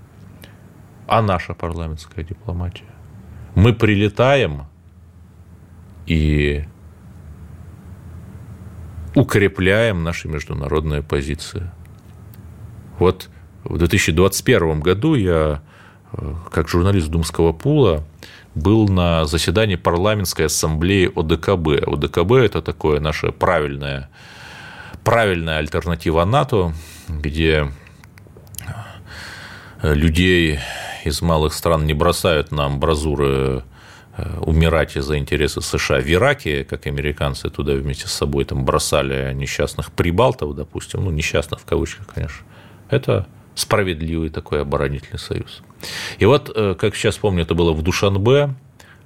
А 1.07 1.23
наша 1.23 1.55
парламентская 1.55 2.23
дипломатия? 2.23 2.85
Мы 3.55 3.73
прилетаем 3.73 4.65
и 6.05 6.67
укрепляем 9.15 10.05
наши 10.05 10.29
международные 10.29 11.03
позиции. 11.03 11.71
Вот 12.99 13.29
в 13.65 13.79
2021 13.79 14.81
году 14.81 15.15
я, 15.15 15.63
э, 16.13 16.35
как 16.51 16.69
журналист 16.69 17.09
Думского 17.09 17.53
пула, 17.53 18.05
был 18.55 18.89
на 18.89 19.25
заседании 19.25 19.77
парламентской 19.77 20.47
ассамблеи 20.47 21.11
ОДКБ. 21.15 21.87
ОДКБ– 21.87 22.33
это 22.33 22.63
такое 22.63 23.01
наше 23.01 23.33
правильное 23.33 24.09
правильная 25.05 25.59
альтернатива 25.59 26.25
НАТО, 26.27 26.75
где 27.09 27.71
людей 29.83 30.59
из 31.05 31.23
малых 31.23 31.55
стран 31.55 31.87
не 31.87 31.95
бросают 31.95 32.51
на 32.53 32.67
амбразуры 32.67 33.65
э, 34.17 34.39
умирать 34.41 34.97
из-за 34.97 35.17
интересы 35.17 35.63
США 35.63 36.01
в 36.01 36.13
Ираке, 36.13 36.65
как 36.65 36.87
американцы 36.87 37.49
туда 37.49 37.73
вместе 37.73 38.07
с 38.07 38.13
собой 38.13 38.45
там 38.45 38.65
бросали 38.65 39.33
несчастных 39.33 39.93
прибалтов, 39.93 40.55
допустим, 40.55 41.05
ну, 41.05 41.11
несчастных 41.11 41.61
в 41.61 41.65
кавычках, 41.65 42.07
конечно. 42.09 42.45
Это 42.91 43.27
справедливый 43.55 44.31
такой 44.31 44.63
оборонительный 44.63 45.19
союз. 45.19 45.63
И 46.19 46.25
вот, 46.25 46.51
э, 46.55 46.75
как 46.79 46.95
сейчас 46.95 47.17
помню, 47.17 47.43
это 47.43 47.55
было 47.55 47.73
в 47.73 47.83
Душанбе 47.83 48.55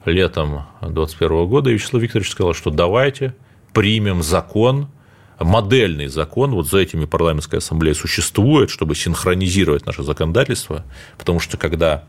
летом 0.04 0.66
2021 0.80 1.46
года, 1.46 1.70
и 1.70 1.74
Вячеслав 1.74 2.02
Викторович 2.02 2.30
сказал, 2.30 2.54
что 2.54 2.70
давайте 2.70 3.34
примем 3.72 4.22
закон, 4.22 4.88
модельный 5.40 6.08
закон, 6.08 6.52
вот 6.52 6.68
за 6.68 6.78
этими 6.78 7.04
парламентская 7.04 7.58
ассамблея 7.58 7.94
существует, 7.94 8.70
чтобы 8.70 8.94
синхронизировать 8.94 9.86
наше 9.86 10.02
законодательство, 10.02 10.84
потому 11.18 11.40
что 11.40 11.56
когда 11.56 12.04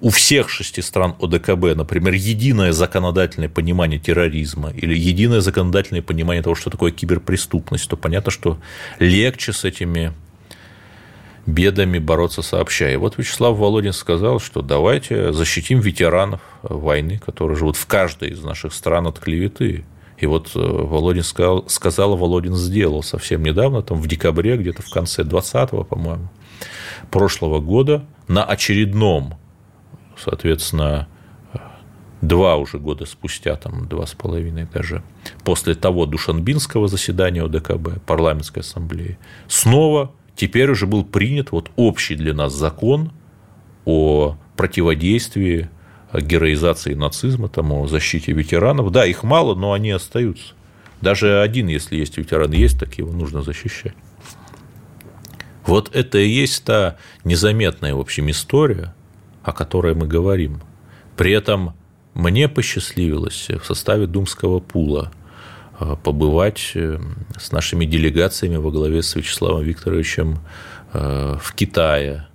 у 0.00 0.10
всех 0.10 0.48
шести 0.48 0.82
стран 0.82 1.14
ОДКБ, 1.20 1.76
например, 1.76 2.14
единое 2.14 2.72
законодательное 2.72 3.48
понимание 3.48 4.00
терроризма 4.00 4.70
или 4.70 4.98
единое 4.98 5.40
законодательное 5.40 6.02
понимание 6.02 6.42
того, 6.42 6.56
что 6.56 6.70
такое 6.70 6.90
киберпреступность, 6.90 7.88
то 7.88 7.96
понятно, 7.96 8.32
что 8.32 8.58
легче 8.98 9.52
с 9.52 9.64
этими 9.64 10.12
бедами 11.46 11.98
бороться 11.98 12.42
сообща. 12.42 12.90
И 12.90 12.96
вот 12.96 13.18
Вячеслав 13.18 13.56
Володин 13.56 13.92
сказал, 13.92 14.38
что 14.38 14.62
давайте 14.62 15.32
защитим 15.32 15.80
ветеранов 15.80 16.40
войны, 16.62 17.18
которые 17.18 17.56
живут 17.56 17.76
в 17.76 17.86
каждой 17.86 18.30
из 18.30 18.42
наших 18.42 18.72
стран 18.72 19.06
от 19.06 19.18
клеветы. 19.18 19.84
И 20.18 20.26
вот 20.26 20.52
э, 20.54 20.58
Володин 20.60 21.24
сказал, 21.24 21.68
сказал, 21.68 22.16
Володин 22.16 22.54
сделал 22.54 23.02
совсем 23.02 23.42
недавно, 23.42 23.82
там 23.82 24.00
в 24.00 24.06
декабре, 24.06 24.56
где-то 24.56 24.82
в 24.82 24.90
конце 24.90 25.22
20-го, 25.22 25.82
по-моему, 25.84 26.28
прошлого 27.10 27.58
года, 27.58 28.04
на 28.28 28.44
очередном, 28.44 29.34
соответственно, 30.16 31.08
два 32.20 32.56
уже 32.56 32.78
года 32.78 33.04
спустя, 33.04 33.56
там 33.56 33.88
два 33.88 34.06
с 34.06 34.12
половиной 34.12 34.68
даже, 34.72 35.02
после 35.44 35.74
того 35.74 36.06
Душанбинского 36.06 36.86
заседания 36.86 37.44
ОДКБ, 37.44 38.00
парламентской 38.06 38.60
ассамблеи, 38.60 39.18
снова 39.48 40.12
теперь 40.42 40.72
уже 40.72 40.88
был 40.88 41.04
принят 41.04 41.52
вот 41.52 41.70
общий 41.76 42.16
для 42.16 42.34
нас 42.34 42.52
закон 42.52 43.12
о 43.84 44.36
противодействии 44.56 45.70
о 46.10 46.20
героизации 46.20 46.94
нацизма, 46.94 47.48
там, 47.48 47.70
о 47.70 47.86
защите 47.86 48.32
ветеранов. 48.32 48.90
Да, 48.90 49.06
их 49.06 49.22
мало, 49.22 49.54
но 49.54 49.72
они 49.72 49.92
остаются. 49.92 50.54
Даже 51.00 51.42
один, 51.42 51.68
если 51.68 51.94
есть 51.94 52.18
ветеран, 52.18 52.50
есть, 52.50 52.80
так 52.80 52.98
его 52.98 53.12
нужно 53.12 53.42
защищать. 53.42 53.94
Вот 55.64 55.94
это 55.94 56.18
и 56.18 56.28
есть 56.28 56.64
та 56.64 56.96
незаметная, 57.22 57.94
в 57.94 58.00
общем, 58.00 58.28
история, 58.28 58.96
о 59.44 59.52
которой 59.52 59.94
мы 59.94 60.08
говорим. 60.08 60.60
При 61.16 61.30
этом 61.30 61.74
мне 62.14 62.48
посчастливилось 62.48 63.46
в 63.48 63.64
составе 63.64 64.08
Думского 64.08 64.58
пула 64.58 65.12
э, 65.12 65.21
побывать 66.02 66.72
э, 66.74 66.98
с 67.38 67.52
нашими 67.52 67.84
делегациями 67.84 68.56
во 68.56 68.70
главе 68.70 69.02
с 69.02 69.14
Вячеславом 69.14 69.62
Викторовичем 69.62 70.38
э, 70.92 71.36
в 71.40 71.54
Китае, 71.54 72.26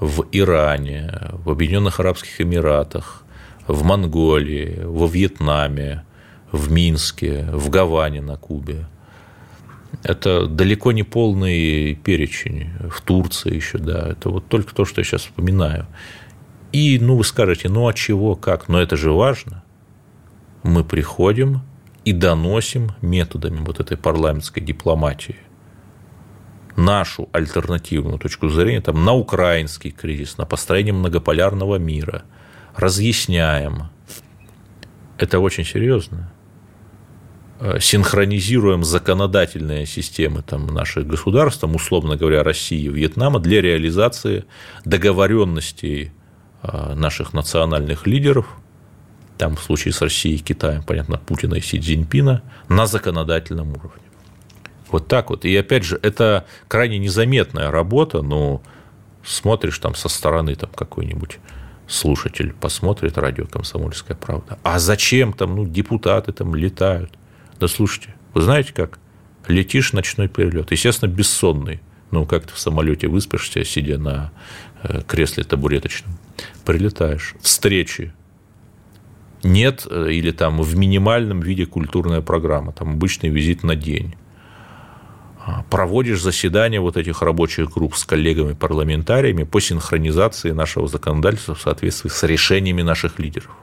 в 0.00 0.26
Иране, 0.32 1.30
в 1.44 1.50
Объединенных 1.50 2.00
Арабских 2.00 2.40
Эмиратах, 2.40 3.24
в 3.66 3.84
Монголии, 3.84 4.80
во 4.84 5.06
Вьетнаме, 5.06 6.04
в 6.52 6.70
Минске, 6.70 7.46
в 7.52 7.68
Гаване 7.68 8.22
на 8.22 8.36
Кубе. 8.36 8.86
Это 10.02 10.46
далеко 10.46 10.92
не 10.92 11.02
полный 11.02 11.94
перечень. 11.94 12.70
В 12.90 13.00
Турции 13.00 13.54
еще, 13.54 13.78
да. 13.78 14.08
Это 14.08 14.30
вот 14.30 14.46
только 14.48 14.74
то, 14.74 14.84
что 14.84 15.00
я 15.00 15.04
сейчас 15.04 15.22
вспоминаю. 15.22 15.86
И, 16.72 16.98
ну, 17.00 17.16
вы 17.16 17.24
скажете, 17.24 17.68
ну, 17.68 17.88
а 17.88 17.94
чего, 17.94 18.36
как? 18.36 18.68
Но 18.68 18.80
это 18.80 18.96
же 18.96 19.10
важно. 19.10 19.64
Мы 20.62 20.84
приходим 20.84 21.62
и 22.04 22.12
доносим 22.12 22.92
методами 23.02 23.58
вот 23.60 23.80
этой 23.80 23.96
парламентской 23.96 24.60
дипломатии 24.60 25.36
нашу 26.78 27.28
альтернативную 27.32 28.18
точку 28.18 28.48
зрения 28.48 28.80
там, 28.80 29.04
на 29.04 29.12
украинский 29.12 29.90
кризис, 29.90 30.38
на 30.38 30.46
построение 30.46 30.94
многополярного 30.94 31.76
мира, 31.76 32.22
разъясняем. 32.76 33.88
Это 35.18 35.40
очень 35.40 35.64
серьезно. 35.64 36.30
Э, 37.60 37.80
синхронизируем 37.80 38.84
законодательные 38.84 39.84
системы 39.86 40.42
там, 40.42 40.68
наших 40.68 41.08
государств, 41.08 41.60
там, 41.60 41.74
условно 41.74 42.16
говоря, 42.16 42.44
России 42.44 42.84
и 42.84 42.88
Вьетнама, 42.88 43.40
для 43.40 43.60
реализации 43.60 44.44
договоренностей 44.84 46.12
э, 46.62 46.94
наших 46.94 47.32
национальных 47.32 48.06
лидеров, 48.06 48.46
там 49.38 49.56
в 49.56 49.62
случае 49.62 49.94
с 49.94 50.02
Россией 50.02 50.36
и 50.36 50.38
Китаем, 50.38 50.82
понятно, 50.82 51.18
Путина 51.18 51.54
и 51.54 51.60
Си 51.60 51.80
Цзиньпина, 51.80 52.42
на 52.68 52.86
законодательном 52.86 53.70
уровне. 53.70 54.02
Вот 54.90 55.08
так 55.08 55.30
вот. 55.30 55.44
И 55.44 55.56
опять 55.56 55.84
же, 55.84 55.98
это 56.02 56.46
крайне 56.66 56.98
незаметная 56.98 57.70
работа, 57.70 58.22
но 58.22 58.62
смотришь 59.24 59.78
там 59.78 59.94
со 59.94 60.08
стороны 60.08 60.54
там 60.54 60.70
какой-нибудь 60.74 61.38
слушатель 61.86 62.52
посмотрит 62.52 63.16
радио 63.16 63.46
«Комсомольская 63.46 64.16
правда». 64.16 64.58
А 64.62 64.78
зачем 64.78 65.32
там, 65.32 65.56
ну, 65.56 65.66
депутаты 65.66 66.32
там 66.32 66.54
летают? 66.54 67.12
Да 67.60 67.68
слушайте, 67.68 68.14
вы 68.34 68.42
знаете 68.42 68.72
как? 68.72 68.98
Летишь 69.46 69.92
ночной 69.92 70.28
перелет, 70.28 70.70
естественно, 70.70 71.10
бессонный. 71.10 71.80
Ну, 72.10 72.26
как 72.26 72.46
ты 72.46 72.54
в 72.54 72.58
самолете 72.58 73.08
выспишься, 73.08 73.64
сидя 73.64 73.98
на 73.98 74.32
э, 74.82 75.02
кресле 75.06 75.44
табуреточном. 75.44 76.18
Прилетаешь. 76.64 77.34
Встречи. 77.40 78.12
Нет, 79.42 79.86
э, 79.88 80.10
или 80.10 80.30
там 80.32 80.60
в 80.60 80.76
минимальном 80.76 81.40
виде 81.40 81.66
культурная 81.66 82.20
программа, 82.20 82.72
там 82.72 82.94
обычный 82.94 83.28
визит 83.28 83.62
на 83.62 83.76
день 83.76 84.14
а, 85.48 85.64
проводишь 85.70 86.20
заседания 86.20 86.80
вот 86.80 86.96
этих 86.96 87.22
рабочих 87.22 87.70
групп 87.70 87.96
с 87.96 88.04
коллегами-парламентариями 88.04 89.44
по 89.44 89.60
синхронизации 89.60 90.50
нашего 90.50 90.88
законодательства 90.88 91.54
в 91.54 91.60
соответствии 91.60 92.10
с 92.10 92.22
решениями 92.24 92.82
наших 92.82 93.18
лидеров. 93.18 93.56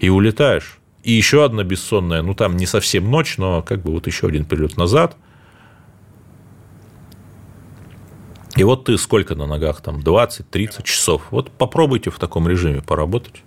И 0.00 0.08
улетаешь. 0.08 0.78
И 1.04 1.12
еще 1.12 1.44
одна 1.44 1.62
бессонная, 1.62 2.22
ну 2.22 2.34
там 2.34 2.56
не 2.56 2.66
совсем 2.66 3.08
ночь, 3.10 3.38
но 3.38 3.62
как 3.62 3.82
бы 3.82 3.92
вот 3.92 4.08
еще 4.08 4.26
один 4.26 4.44
перелет 4.44 4.76
назад. 4.76 5.16
И 8.56 8.64
вот 8.64 8.86
ты 8.86 8.98
сколько 8.98 9.34
на 9.34 9.46
ногах, 9.46 9.82
там 9.82 10.00
20-30 10.00 10.82
часов. 10.82 11.28
Вот 11.30 11.52
попробуйте 11.52 12.10
в 12.10 12.18
таком 12.18 12.48
режиме 12.48 12.82
поработать. 12.82 13.42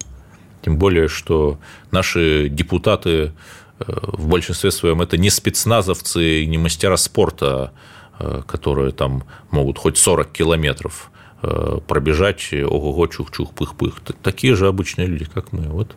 Тем 0.69 0.77
более, 0.77 1.07
что 1.07 1.57
наши 1.89 2.47
депутаты 2.47 3.31
в 3.79 4.27
большинстве 4.27 4.69
своем 4.69 5.01
это 5.01 5.17
не 5.17 5.31
спецназовцы 5.31 6.45
не 6.45 6.59
мастера 6.59 6.95
спорта, 6.95 7.71
э, 8.19 8.43
которые 8.45 8.91
там 8.91 9.23
могут 9.49 9.79
хоть 9.79 9.97
40 9.97 10.31
километров 10.31 11.09
э, 11.41 11.79
пробежать, 11.87 12.53
ого-го, 12.53 13.07
чух-чух, 13.07 13.55
пых-пых. 13.55 13.95
Такие 14.21 14.55
же 14.55 14.67
обычные 14.67 15.07
люди, 15.07 15.25
как 15.25 15.53
мы. 15.53 15.63
Вот. 15.69 15.95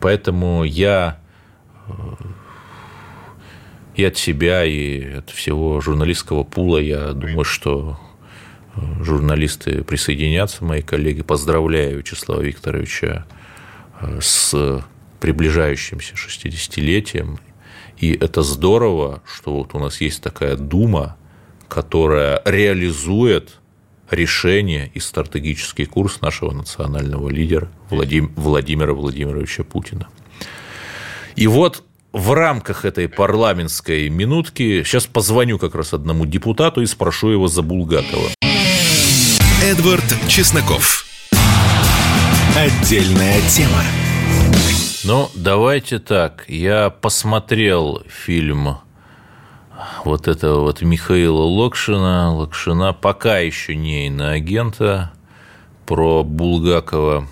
Поэтому 0.00 0.64
я 0.64 1.20
э, 1.88 1.92
и 3.96 4.04
от 4.04 4.16
себя, 4.16 4.64
и 4.64 5.18
от 5.18 5.28
всего 5.28 5.82
журналистского 5.82 6.42
пула, 6.42 6.78
я 6.78 7.12
думаю, 7.12 7.44
что 7.44 7.98
журналисты 9.00 9.82
присоединятся, 9.84 10.64
мои 10.64 10.82
коллеги. 10.82 11.22
Поздравляю 11.22 11.98
Вячеслава 11.98 12.42
Викторовича 12.42 13.26
с 14.20 14.82
приближающимся 15.20 16.14
60-летием. 16.14 17.38
И 17.98 18.12
это 18.12 18.42
здорово, 18.42 19.22
что 19.26 19.54
вот 19.54 19.74
у 19.74 19.78
нас 19.78 20.00
есть 20.00 20.22
такая 20.22 20.56
дума, 20.56 21.16
которая 21.68 22.42
реализует 22.44 23.58
решение 24.10 24.90
и 24.94 25.00
стратегический 25.00 25.86
курс 25.86 26.20
нашего 26.20 26.52
национального 26.52 27.28
лидера 27.28 27.68
Владимира 27.90 28.92
Владимировича 28.92 29.64
Путина. 29.64 30.08
И 31.34 31.46
вот 31.46 31.82
в 32.12 32.32
рамках 32.32 32.84
этой 32.84 33.08
парламентской 33.08 34.08
минутки 34.08 34.84
сейчас 34.84 35.06
позвоню 35.06 35.58
как 35.58 35.74
раз 35.74 35.92
одному 35.92 36.24
депутату 36.24 36.82
и 36.82 36.86
спрошу 36.86 37.30
его 37.30 37.48
за 37.48 37.62
Булгакова. 37.62 38.28
Эдвард 39.62 40.04
Чесноков. 40.28 41.06
Отдельная 42.54 43.40
тема. 43.48 43.82
Ну, 45.02 45.30
давайте 45.34 45.98
так. 45.98 46.44
Я 46.46 46.90
посмотрел 46.90 48.02
фильм 48.06 48.76
вот 50.04 50.28
этого 50.28 50.60
вот 50.60 50.82
Михаила 50.82 51.40
Локшина, 51.40 52.34
Локшина, 52.34 52.92
пока 52.92 53.38
еще 53.38 53.74
не 53.74 54.08
иноагента, 54.08 55.12
про 55.86 56.22
Булгакова 56.22 57.26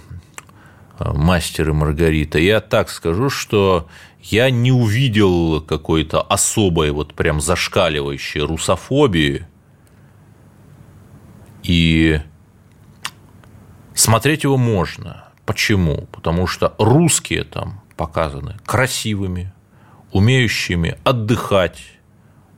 «Мастер 0.99 1.69
и 1.69 1.73
Маргарита». 1.73 2.39
Я 2.39 2.63
так 2.63 2.89
скажу, 2.89 3.29
что 3.29 3.87
я 4.23 4.49
не 4.49 4.73
увидел 4.73 5.61
какой-то 5.61 6.23
особой 6.23 6.91
вот 6.91 7.13
прям 7.13 7.43
зашкаливающей 7.43 8.41
русофобии, 8.41 9.47
и 11.65 12.21
смотреть 13.95 14.45
его 14.45 14.57
можно– 14.57 15.21
Почему? 15.47 16.09
Потому 16.11 16.47
что 16.47 16.75
русские 16.79 17.45
там 17.45 17.83
показаны 17.97 18.57
красивыми, 18.65 19.53
умеющими 20.11 20.97
отдыхать, 21.05 21.83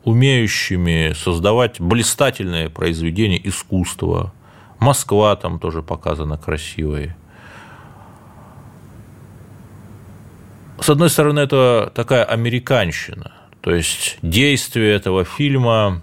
умеющими 0.04 1.12
создавать 1.14 1.80
блистательные 1.80 2.70
произведения 2.70 3.40
искусства. 3.42 4.32
Москва 4.78 5.34
там 5.36 5.58
тоже 5.58 5.82
показана 5.82 6.38
красивой. 6.38 7.14
С 10.80 10.90
одной 10.90 11.10
стороны, 11.10 11.40
это 11.40 11.90
такая 11.94 12.22
американщина, 12.22 13.32
то 13.62 13.74
есть 13.74 14.18
действие 14.20 14.94
этого 14.94 15.24
фильма, 15.24 16.02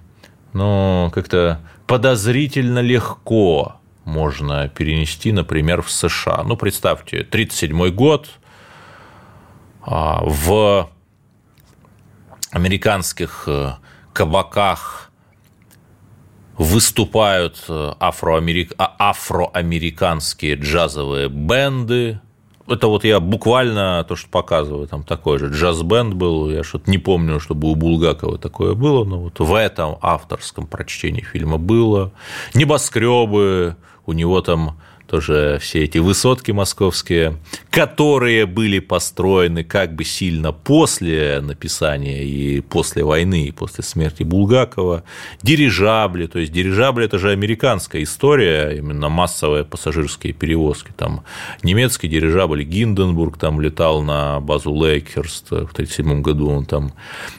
ну, 0.51 1.11
как-то 1.13 1.61
подозрительно 1.93 2.79
легко 2.79 3.75
можно 4.03 4.67
перенести, 4.67 5.31
например, 5.31 5.83
в 5.83 5.91
США. 5.91 6.41
Ну, 6.43 6.57
представьте, 6.57 7.17
1937 7.17 7.91
год, 7.91 8.31
а, 9.83 10.23
в 10.25 10.89
американских 12.49 13.43
э, 13.45 13.73
кабаках 14.11 15.11
выступают 16.57 17.63
э. 17.69 17.93
А, 17.99 18.95
афроамериканские 18.97 20.55
джазовые 20.55 21.29
бенды. 21.29 22.19
Это 22.67 22.87
вот 22.87 23.03
я 23.03 23.19
буквально 23.19 24.05
то, 24.07 24.15
что 24.15 24.29
показываю, 24.29 24.87
там 24.87 25.03
такой 25.03 25.37
же 25.37 25.47
джаз-бенд 25.47 26.13
был, 26.13 26.49
я 26.49 26.63
что-то 26.63 26.89
не 26.89 26.97
помню, 26.97 27.39
чтобы 27.41 27.69
у 27.69 27.75
Булгакова 27.75 28.37
такое 28.37 28.73
было, 28.73 29.03
но 29.03 29.19
вот 29.19 29.39
в 29.39 29.53
этом 29.53 29.97
авторском 30.01 30.65
прочтении 30.65 31.21
фильма 31.21 31.57
было. 31.57 32.13
Небоскребы, 32.53 33.75
у 34.05 34.13
него 34.13 34.41
там 34.41 34.77
тоже 35.13 35.59
все 35.61 35.83
эти 35.83 35.99
высотки 35.99 36.49
московские, 36.49 37.37
которые 37.69 38.47
были 38.47 38.79
построены 38.79 39.63
как 39.63 39.93
бы 39.93 40.03
сильно 40.05 40.51
после 40.51 41.39
написания 41.39 42.25
и 42.25 42.61
после 42.61 43.03
войны, 43.03 43.45
и 43.45 43.51
после 43.51 43.83
смерти 43.83 44.23
Булгакова, 44.23 45.03
дирижабли, 45.43 46.25
то 46.25 46.39
есть 46.39 46.51
дирижабли– 46.51 47.05
это 47.05 47.19
же 47.19 47.29
американская 47.29 48.01
история, 48.01 48.75
именно 48.75 49.07
массовые 49.07 49.63
пассажирские 49.65 50.33
перевозки, 50.33 50.91
там 50.97 51.23
немецкий 51.61 52.07
дирижабль 52.07 52.63
Гинденбург 52.63 53.37
там 53.37 53.61
летал 53.61 54.01
на 54.01 54.39
базу 54.39 54.73
Лейкхерст 54.73 55.51
в 55.51 55.73
1937 55.73 56.23
году, 56.23 56.49
он 56.49 56.65
там 56.65 56.91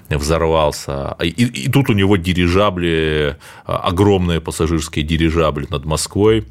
взорвался, 0.09 1.17
и, 1.21 1.27
и 1.27 1.69
тут 1.69 1.91
у 1.91 1.93
него 1.93 2.17
дирижабли, 2.17 3.37
огромные 3.65 4.41
пассажирские 4.41 5.05
дирижабли 5.05 5.67
над 5.71 5.85
Москвой, 5.85 6.45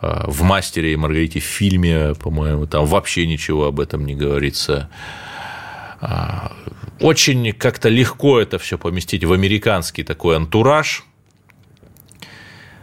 в 0.00 0.42
«Мастере 0.42 0.92
и 0.92 0.96
Маргарите» 0.96 1.40
в 1.40 1.44
фильме, 1.44 2.14
по-моему, 2.14 2.66
там 2.66 2.86
вообще 2.86 3.26
ничего 3.26 3.66
об 3.66 3.80
этом 3.80 4.06
не 4.06 4.14
говорится. 4.14 4.88
Очень 7.00 7.52
как-то 7.52 7.88
легко 7.88 8.40
это 8.40 8.58
все 8.58 8.78
поместить 8.78 9.24
в 9.24 9.32
американский 9.32 10.02
такой 10.02 10.36
антураж. 10.36 11.04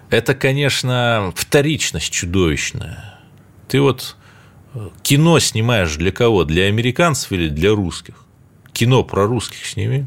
Это, 0.09 0.35
конечно, 0.35 1.33
вторичность 1.35 2.11
чудовищная. 2.11 3.19
Ты 3.67 3.81
вот 3.81 4.15
э, 4.73 4.89
кино 5.03 5.39
снимаешь 5.39 5.95
для 5.97 6.11
кого? 6.11 6.45
Для 6.45 6.65
американцев 6.65 7.31
или 7.33 7.49
для 7.49 7.71
русских? 7.71 8.23
Кино 8.71 9.03
про 9.03 9.27
русских 9.27 9.65
сними. 9.65 10.05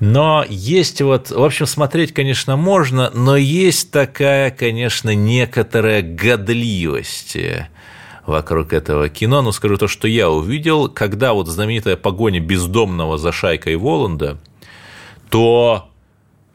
Но 0.00 0.46
есть 0.48 1.02
вот, 1.02 1.30
в 1.30 1.44
общем, 1.44 1.66
смотреть, 1.66 2.12
конечно, 2.14 2.56
можно, 2.56 3.10
но 3.10 3.36
есть 3.36 3.90
такая, 3.90 4.50
конечно, 4.50 5.14
некоторая 5.14 6.00
годливость 6.00 7.36
вокруг 8.24 8.72
этого 8.72 9.10
кино. 9.10 9.42
Но 9.42 9.52
скажу 9.52 9.76
то, 9.76 9.88
что 9.88 10.08
я 10.08 10.30
увидел, 10.30 10.88
когда 10.88 11.34
вот 11.34 11.48
знаменитая 11.48 11.96
погоня 11.96 12.40
бездомного 12.40 13.18
за 13.18 13.30
шайкой 13.30 13.76
Воланда, 13.76 14.38
то 15.28 15.90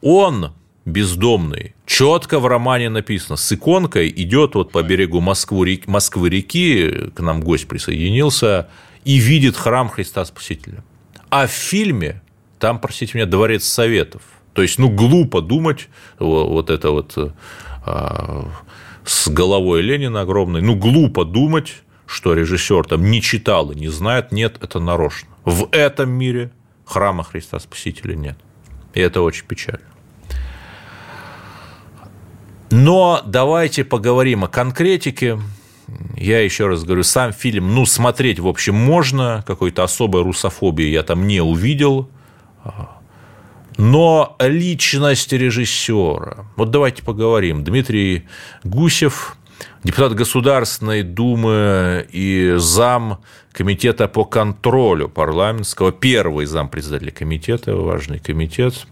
он 0.02 0.52
бездомный. 0.84 1.74
Четко 1.86 2.40
в 2.40 2.46
романе 2.46 2.88
написано, 2.88 3.36
с 3.36 3.52
иконкой 3.52 4.08
идет 4.08 4.56
вот 4.56 4.72
по 4.72 4.82
берегу 4.82 5.20
Москвы, 5.20 5.80
Москвы 5.86 6.30
реки, 6.30 7.10
к 7.14 7.20
нам 7.20 7.40
гость 7.40 7.68
присоединился, 7.68 8.68
и 9.04 9.18
видит 9.18 9.56
храм 9.56 9.88
Христа 9.88 10.24
Спасителя. 10.24 10.82
А 11.30 11.46
в 11.46 11.50
фильме 11.50 12.22
там, 12.58 12.78
простите 12.78 13.12
меня, 13.14 13.26
дворец 13.26 13.64
советов. 13.64 14.22
То 14.52 14.62
есть, 14.62 14.78
ну, 14.78 14.88
глупо 14.88 15.42
думать, 15.42 15.88
вот 16.18 16.70
это 16.70 16.90
вот 16.90 17.16
а, 17.84 18.48
с 19.04 19.28
головой 19.28 19.82
Ленина 19.82 20.22
огромной, 20.22 20.62
ну, 20.62 20.74
глупо 20.74 21.24
думать, 21.24 21.82
что 22.06 22.34
режиссер 22.34 22.84
там 22.86 23.10
не 23.10 23.20
читал 23.20 23.70
и 23.70 23.74
не 23.74 23.88
знает, 23.88 24.32
нет, 24.32 24.56
это 24.62 24.80
нарочно. 24.80 25.28
В 25.44 25.68
этом 25.72 26.10
мире 26.10 26.52
храма 26.84 27.24
Христа 27.24 27.58
Спасителя 27.58 28.14
нет. 28.14 28.38
И 28.94 29.00
это 29.00 29.20
очень 29.20 29.44
печально. 29.46 29.84
Но 32.70 33.22
давайте 33.24 33.84
поговорим 33.84 34.44
о 34.44 34.48
конкретике. 34.48 35.38
Я 36.16 36.40
еще 36.40 36.66
раз 36.66 36.82
говорю, 36.82 37.04
сам 37.04 37.32
фильм, 37.32 37.74
ну, 37.74 37.86
смотреть, 37.86 38.40
в 38.40 38.48
общем, 38.48 38.74
можно, 38.74 39.44
какой-то 39.46 39.84
особой 39.84 40.22
русофобии 40.22 40.86
я 40.86 41.04
там 41.04 41.26
не 41.28 41.40
увидел, 41.40 42.10
но 43.78 44.36
личность 44.38 45.32
режиссера. 45.32 46.46
Вот 46.56 46.70
давайте 46.70 47.02
поговорим. 47.02 47.62
Дмитрий 47.62 48.26
Гусев, 48.64 49.36
депутат 49.84 50.14
Государственной 50.14 51.02
Думы 51.02 52.06
и 52.10 52.54
зам 52.56 53.20
комитета 53.52 54.08
по 54.08 54.24
контролю 54.24 55.08
парламентского, 55.08 55.92
первый 55.92 56.46
зам 56.46 56.68
председателя 56.68 57.10
комитета, 57.10 57.74
важный 57.76 58.18
комитет. 58.18 58.86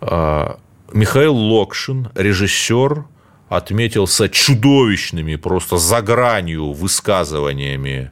А, 0.00 0.58
Михаил 0.92 1.34
Локшин, 1.34 2.08
режиссер, 2.14 3.04
отметился 3.48 4.28
чудовищными, 4.28 5.36
просто 5.36 5.76
за 5.76 6.02
гранью 6.02 6.72
высказываниями 6.72 8.10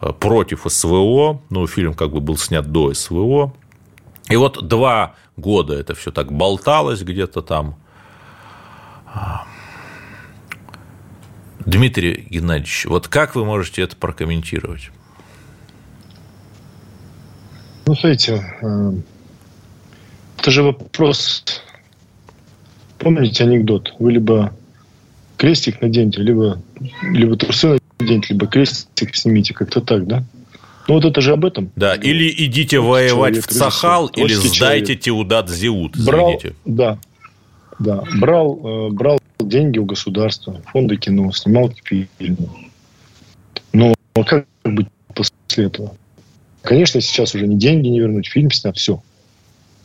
а, 0.00 0.12
против 0.12 0.66
СВО. 0.68 1.40
Ну, 1.50 1.66
фильм 1.66 1.94
как 1.94 2.12
бы 2.12 2.20
был 2.20 2.36
снят 2.36 2.70
до 2.70 2.94
СВО. 2.94 3.52
И 4.32 4.36
вот 4.36 4.66
два 4.66 5.14
года 5.36 5.74
это 5.74 5.94
все 5.94 6.10
так 6.10 6.32
болталось 6.32 7.02
где-то 7.02 7.42
там. 7.42 7.76
Дмитрий 11.66 12.28
Геннадьевич, 12.30 12.86
вот 12.86 13.08
как 13.08 13.34
вы 13.34 13.44
можете 13.44 13.82
это 13.82 13.94
прокомментировать? 13.94 14.90
Ну, 17.84 17.94
смотрите, 17.94 18.42
э, 18.62 18.92
это 20.38 20.50
же 20.50 20.62
вопрос... 20.62 21.44
Помните 22.98 23.44
анекдот? 23.44 23.92
Вы 23.98 24.12
либо 24.12 24.54
крестик 25.36 25.82
наденьте, 25.82 26.22
либо, 26.22 26.62
либо 27.02 27.36
трусы 27.36 27.78
наденьте, 28.00 28.32
либо 28.32 28.46
крестик 28.46 29.14
снимите. 29.14 29.52
Как-то 29.52 29.82
так, 29.82 30.06
да? 30.06 30.24
Ну, 30.92 30.96
вот 30.96 31.06
это 31.06 31.22
же 31.22 31.32
об 31.32 31.46
этом. 31.46 31.72
Да, 31.74 31.94
ну, 31.96 32.02
или 32.02 32.30
идите 32.44 32.78
воевать 32.78 33.38
в 33.38 33.46
Цахал, 33.46 34.08
или 34.08 34.34
сдайте 34.34 34.98
человек. 34.98 35.00
Теудат 35.00 35.48
Зиут, 35.48 35.96
брал, 35.96 36.38
Да, 36.66 36.98
да. 37.78 38.04
Брал, 38.20 38.60
э, 38.62 38.90
брал 38.90 39.18
деньги 39.40 39.78
у 39.78 39.86
государства, 39.86 40.60
фонды 40.70 40.98
кино, 40.98 41.32
снимал 41.32 41.72
фильмы. 41.82 42.46
Но 43.72 43.94
а 44.12 44.22
как 44.22 44.46
быть 44.64 44.88
после 45.14 45.64
этого? 45.64 45.96
Конечно, 46.60 47.00
сейчас 47.00 47.34
уже 47.34 47.46
не 47.46 47.56
деньги 47.56 47.88
не 47.88 48.00
вернуть, 48.00 48.26
фильм 48.28 48.50
снят, 48.50 48.76
все. 48.76 49.02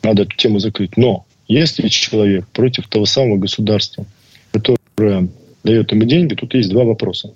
Надо 0.02 0.24
эту 0.24 0.36
тему 0.36 0.58
закрыть. 0.58 0.98
Но 0.98 1.24
если 1.46 1.88
человек 1.88 2.46
против 2.48 2.86
того 2.86 3.06
самого 3.06 3.38
государства, 3.38 4.04
которое 4.52 5.30
дает 5.64 5.90
ему 5.90 6.04
деньги, 6.04 6.34
тут 6.34 6.52
есть 6.52 6.68
два 6.68 6.84
вопроса. 6.84 7.32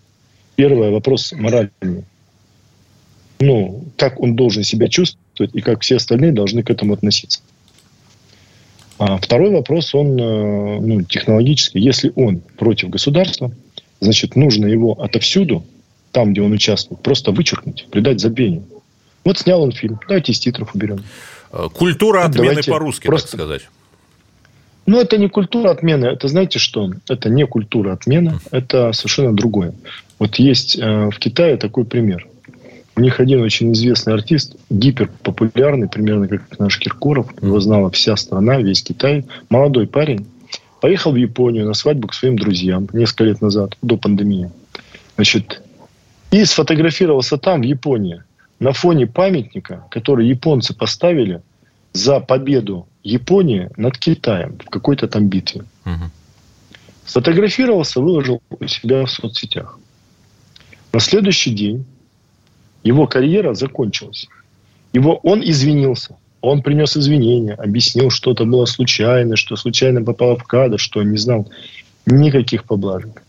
Первый 0.56 0.90
вопрос 0.90 1.32
моральный 1.32 2.04
ну, 3.42 3.85
как 3.96 4.20
он 4.20 4.37
должен 4.37 4.62
себя 4.62 4.88
чувствовать 4.88 5.55
и 5.55 5.61
как 5.61 5.83
все 5.83 5.96
остальные 5.96 6.33
должны 6.33 6.62
к 6.62 6.70
этому 6.70 6.94
относиться. 6.94 7.40
А 8.98 9.18
второй 9.18 9.50
вопрос, 9.50 9.94
он 9.94 10.18
э, 10.18 10.81
ну, 10.81 11.02
технологический. 11.02 11.81
Если 11.81 12.12
он 12.14 12.40
против 12.57 12.90
государства, 12.90 13.50
значит, 14.00 14.37
нужно 14.37 14.66
его 14.66 14.92
отовсюду, 14.92 15.64
там, 16.12 16.33
где 16.33 16.42
он 16.42 16.52
участвует, 16.52 17.02
просто 17.02 17.33
вычеркнуть, 17.33 17.87
придать 17.90 18.20
забвению. 18.20 18.64
Вот 19.24 19.38
снял 19.38 19.62
он 19.62 19.72
фильм. 19.72 19.98
Давайте 20.07 20.33
из 20.33 20.38
титров 20.38 20.74
уберем. 20.74 21.02
Э, 21.52 21.68
культура 21.72 22.24
отмены 22.24 22.48
Давайте 22.50 22.70
по-русски, 22.70 23.07
просто... 23.07 23.33
так 23.33 23.40
сказать. 23.40 23.62
Ну, 24.87 25.00
это 25.00 25.16
не 25.16 25.28
культура 25.28 25.70
отмены. 25.70 26.07
Это, 26.07 26.28
знаете 26.28 26.59
что? 26.59 26.92
Это 27.09 27.28
не 27.28 27.46
культура 27.46 27.92
отмены. 27.92 28.38
Это 28.50 28.92
совершенно 28.92 29.33
другое. 29.33 29.74
Вот 30.18 30.37
есть 30.37 30.76
э, 30.78 31.09
в 31.11 31.18
Китае 31.18 31.57
такой 31.57 31.85
пример. 31.85 32.28
У 32.94 33.00
них 33.00 33.20
один 33.20 33.42
очень 33.42 33.72
известный 33.72 34.12
артист, 34.12 34.57
гиперпопулярный, 34.68 35.88
примерно 35.88 36.28
как 36.28 36.59
наш 36.59 36.78
Киркоров. 36.78 37.33
Его 37.40 37.59
знала 37.59 37.90
вся 37.90 38.16
страна, 38.16 38.59
весь 38.59 38.83
Китай. 38.83 39.24
Молодой 39.48 39.87
парень. 39.87 40.26
Поехал 40.81 41.12
в 41.12 41.16
Японию 41.16 41.66
на 41.66 41.74
свадьбу 41.74 42.09
к 42.09 42.14
своим 42.14 42.37
друзьям 42.37 42.88
несколько 42.92 43.24
лет 43.24 43.40
назад, 43.40 43.76
до 43.83 43.96
пандемии. 43.96 44.50
Значит, 45.14 45.62
и 46.31 46.44
сфотографировался 46.44 47.38
там, 47.38 47.61
в 47.61 47.64
Японии, 47.64 48.22
на 48.59 48.72
фоне 48.72 49.07
памятника, 49.07 49.85
который 49.90 50.26
японцы 50.26 50.74
поставили 50.74 51.40
за 51.92 52.20
победу 52.20 52.88
Японии 53.02 53.70
над 53.76 53.98
Китаем 53.98 54.59
в 54.59 54.70
какой-то 54.70 55.09
там 55.09 55.28
битве. 55.28 55.62
Угу. 55.85 56.11
Сфотографировался, 57.07 58.00
выложил 58.00 58.42
у 58.50 58.66
себя 58.66 59.05
в 59.05 59.11
соцсетях. 59.11 59.78
На 60.92 61.00
следующий 61.00 61.50
день 61.50 61.85
его 62.82 63.06
карьера 63.06 63.54
закончилась. 63.54 64.28
Его, 64.92 65.16
он 65.22 65.42
извинился. 65.42 66.16
Он 66.40 66.62
принес 66.62 66.96
извинения, 66.96 67.54
объяснил, 67.54 68.10
что 68.10 68.32
это 68.32 68.44
было 68.44 68.64
случайно, 68.64 69.36
что 69.36 69.54
случайно 69.56 70.02
попало 70.02 70.36
в 70.36 70.44
кадр, 70.44 70.78
что 70.78 71.02
не 71.02 71.16
знал 71.16 71.48
никаких 72.04 72.64
поблажек. 72.64 73.22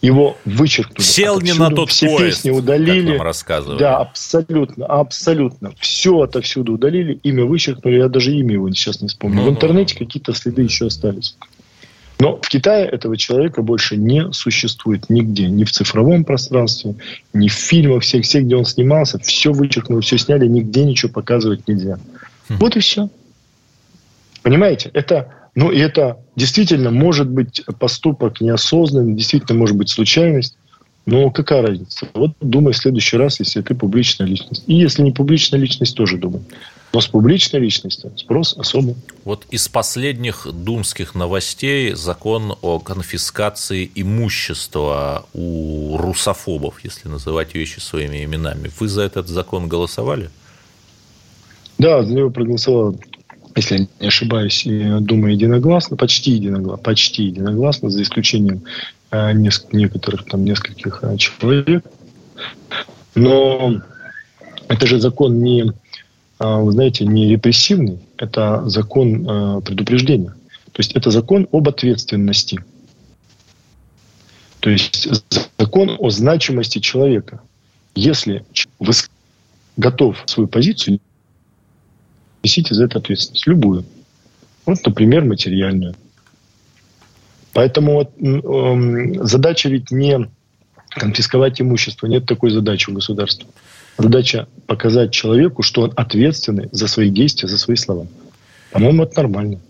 Его 0.00 0.36
вычеркнули. 0.44 1.02
Сел 1.04 1.40
не 1.40 1.52
на 1.52 1.70
тот 1.70 1.90
все 1.90 2.06
поезд, 2.06 2.42
песни 2.42 2.50
удалили. 2.50 3.08
Как 3.08 3.18
нам 3.18 3.26
рассказывали. 3.26 3.78
Да, 3.80 3.96
абсолютно, 3.98 4.86
абсолютно. 4.86 5.72
Все 5.80 6.20
отовсюду 6.20 6.74
удалили, 6.74 7.18
имя 7.24 7.44
вычеркнули. 7.44 7.96
Я 7.96 8.08
даже 8.08 8.32
имя 8.32 8.52
его 8.52 8.70
сейчас 8.70 9.00
не 9.00 9.08
вспомню. 9.08 9.42
Ну, 9.42 9.46
в 9.46 9.50
интернете 9.50 9.96
какие-то 9.96 10.32
следы 10.34 10.62
еще 10.62 10.86
остались. 10.86 11.36
Но 12.20 12.36
в 12.36 12.48
Китае 12.48 12.86
этого 12.86 13.16
человека 13.16 13.62
больше 13.62 13.96
не 13.96 14.32
существует 14.32 15.08
нигде. 15.08 15.46
Ни 15.46 15.64
в 15.64 15.70
цифровом 15.70 16.24
пространстве, 16.24 16.96
ни 17.32 17.48
в 17.48 17.52
фильмах, 17.52 18.02
всех, 18.02 18.24
всех 18.24 18.44
где 18.44 18.56
он 18.56 18.64
снимался. 18.64 19.18
Все 19.20 19.52
вычеркнули, 19.52 20.00
все 20.00 20.18
сняли, 20.18 20.46
нигде 20.46 20.84
ничего 20.84 21.12
показывать 21.12 21.68
нельзя. 21.68 21.98
Хм. 22.48 22.56
Вот 22.58 22.76
и 22.76 22.80
все. 22.80 23.08
Понимаете? 24.42 24.90
Это 24.94 25.32
Ну, 25.54 25.70
и 25.70 25.78
это 25.78 26.18
действительно 26.36 26.90
может 26.90 27.28
быть 27.28 27.64
поступок 27.78 28.40
неосознанный, 28.40 29.14
действительно 29.14 29.58
может 29.58 29.76
быть 29.76 29.88
случайность. 29.88 30.56
Но 31.06 31.30
какая 31.30 31.62
разница? 31.62 32.06
Вот 32.14 32.32
думай 32.40 32.72
в 32.72 32.76
следующий 32.76 33.16
раз, 33.16 33.40
если 33.40 33.62
ты 33.62 33.74
публичная 33.74 34.26
личность. 34.26 34.62
И 34.66 34.74
если 34.74 35.02
не 35.02 35.10
публичная 35.10 35.58
личность, 35.58 35.96
тоже 35.96 36.16
думай. 36.18 36.42
Но 36.92 37.00
с 37.00 37.06
публичной 37.06 37.60
личностью 37.60 38.12
спрос 38.16 38.56
особый. 38.56 38.96
Вот 39.24 39.44
из 39.50 39.68
последних 39.68 40.46
думских 40.50 41.14
новостей 41.14 41.92
закон 41.94 42.56
о 42.62 42.78
конфискации 42.78 43.90
имущества 43.94 45.26
у 45.34 45.98
русофобов, 45.98 46.82
если 46.82 47.08
называть 47.08 47.54
вещи 47.54 47.80
своими 47.80 48.24
именами. 48.24 48.70
Вы 48.80 48.88
за 48.88 49.02
этот 49.02 49.28
закон 49.28 49.68
голосовали? 49.68 50.30
Да, 51.76 52.02
за 52.02 52.14
него 52.14 52.30
проголосовала 52.30 52.94
если 53.58 53.76
я 53.76 53.86
не 54.00 54.06
ошибаюсь, 54.06 54.62
думаю, 54.64 55.34
единогласно, 55.34 55.96
почти 55.96 56.32
единогласно, 56.32 56.82
почти 56.82 57.24
единогласно, 57.24 57.90
за 57.90 58.02
исключением 58.02 58.62
э, 59.10 59.32
некоторых 59.32 60.24
там 60.26 60.44
нескольких 60.44 61.00
э, 61.02 61.16
человек. 61.16 61.84
Но 63.14 63.80
это 64.68 64.86
же 64.86 65.00
закон 65.00 65.42
не, 65.42 65.72
вы 66.38 66.72
знаете, 66.72 67.04
не 67.04 67.28
репрессивный, 67.28 67.98
это 68.16 68.68
закон 68.68 69.62
предупреждения. 69.62 70.34
То 70.72 70.80
есть 70.80 70.92
это 70.92 71.10
закон 71.10 71.48
об 71.50 71.68
ответственности. 71.68 72.60
То 74.60 74.70
есть 74.70 75.08
закон 75.58 75.96
о 75.98 76.10
значимости 76.10 76.78
человека. 76.78 77.40
Если 77.94 78.44
вы 78.78 78.92
готов 79.76 80.16
свою 80.26 80.48
позицию 80.48 81.00
несите 82.42 82.74
за 82.74 82.84
это 82.84 82.98
ответственность, 82.98 83.46
любую. 83.46 83.84
Вот, 84.66 84.78
например, 84.84 85.24
материальную. 85.24 85.94
Поэтому 87.52 87.94
вот, 87.94 88.12
э, 88.20 89.24
задача 89.24 89.68
ведь 89.68 89.90
не 89.90 90.30
конфисковать 90.90 91.60
имущество. 91.60 92.06
Нет 92.06 92.26
такой 92.26 92.50
задачи 92.50 92.90
у 92.90 92.94
государства. 92.94 93.48
Задача 93.98 94.48
показать 94.66 95.12
человеку, 95.12 95.62
что 95.62 95.82
он 95.82 95.92
ответственный 95.96 96.68
за 96.72 96.88
свои 96.88 97.10
действия, 97.10 97.48
за 97.48 97.58
свои 97.58 97.76
слова. 97.76 98.06
По-моему, 98.70 99.02
это 99.02 99.22
нормально. 99.22 99.60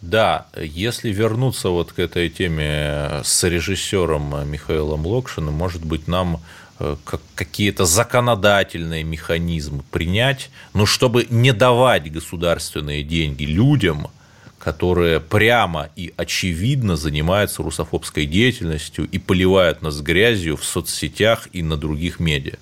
Да, 0.00 0.46
если 0.56 1.10
вернуться 1.10 1.68
вот 1.68 1.92
к 1.92 1.98
этой 1.98 2.30
теме 2.30 3.20
с 3.22 3.44
режиссером 3.44 4.48
Михаилом 4.50 5.06
Локшиным, 5.06 5.52
может 5.52 5.84
быть, 5.84 6.08
нам 6.08 6.40
Э, 6.82 6.96
какие-то 7.34 7.84
законодательные 7.84 9.04
механизмы 9.04 9.82
принять, 9.90 10.48
но 10.72 10.86
чтобы 10.86 11.26
не 11.28 11.52
давать 11.52 12.10
государственные 12.10 13.02
деньги 13.02 13.44
людям, 13.44 14.06
которые 14.58 15.20
прямо 15.20 15.90
и 15.94 16.14
очевидно 16.16 16.96
занимаются 16.96 17.62
русофобской 17.62 18.24
деятельностью 18.24 19.06
и 19.06 19.18
поливают 19.18 19.82
нас 19.82 20.00
грязью 20.00 20.56
в 20.56 20.64
соцсетях 20.64 21.48
и 21.52 21.62
на 21.62 21.76
других 21.76 22.18
медиа. 22.18 22.56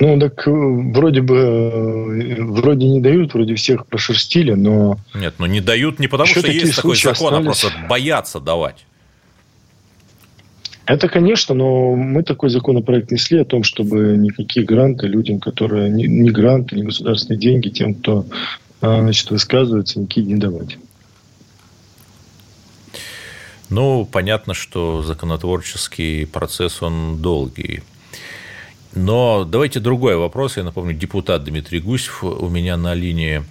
Ну, 0.00 0.18
так 0.18 0.48
э, 0.48 0.50
вроде 0.50 1.20
бы, 1.20 1.36
э, 1.36 2.42
вроде 2.42 2.86
не 2.86 3.00
дают, 3.00 3.34
вроде 3.34 3.54
всех 3.54 3.86
прошерстили, 3.86 4.52
но... 4.52 4.98
Нет, 5.14 5.34
но 5.38 5.46
не 5.46 5.60
дают 5.60 5.98
не 5.98 6.08
потому, 6.08 6.26
что 6.26 6.46
есть 6.46 6.76
такой 6.76 6.96
закон, 6.96 7.34
остались. 7.34 7.40
а 7.40 7.42
просто 7.42 7.70
боятся 7.86 8.40
давать. 8.40 8.86
Это, 10.86 11.08
конечно, 11.08 11.54
но 11.54 11.94
мы 11.94 12.22
такой 12.22 12.48
законопроект 12.48 13.10
несли 13.10 13.40
о 13.40 13.44
том, 13.44 13.62
чтобы 13.62 14.16
никакие 14.16 14.64
гранты 14.64 15.06
людям, 15.06 15.38
которые 15.38 15.90
не, 15.90 16.08
не 16.08 16.30
гранты, 16.30 16.76
не 16.76 16.82
государственные 16.82 17.38
деньги 17.38 17.68
тем, 17.68 17.94
кто 17.94 18.24
а, 18.80 19.02
значит, 19.02 19.30
высказывается, 19.30 20.00
никакие 20.00 20.26
не 20.26 20.36
давать. 20.36 20.78
Ну, 23.68 24.04
понятно, 24.10 24.54
что 24.54 25.02
законотворческий 25.02 26.26
процесс, 26.26 26.82
он 26.82 27.18
долгий. 27.20 27.82
Но 28.94 29.44
давайте 29.44 29.80
другой 29.80 30.16
вопрос. 30.16 30.56
Я 30.56 30.64
напомню, 30.64 30.94
депутат 30.94 31.44
Дмитрий 31.44 31.80
Гусев 31.80 32.24
у 32.24 32.48
меня 32.48 32.76
на 32.76 32.94
линии. 32.94 33.44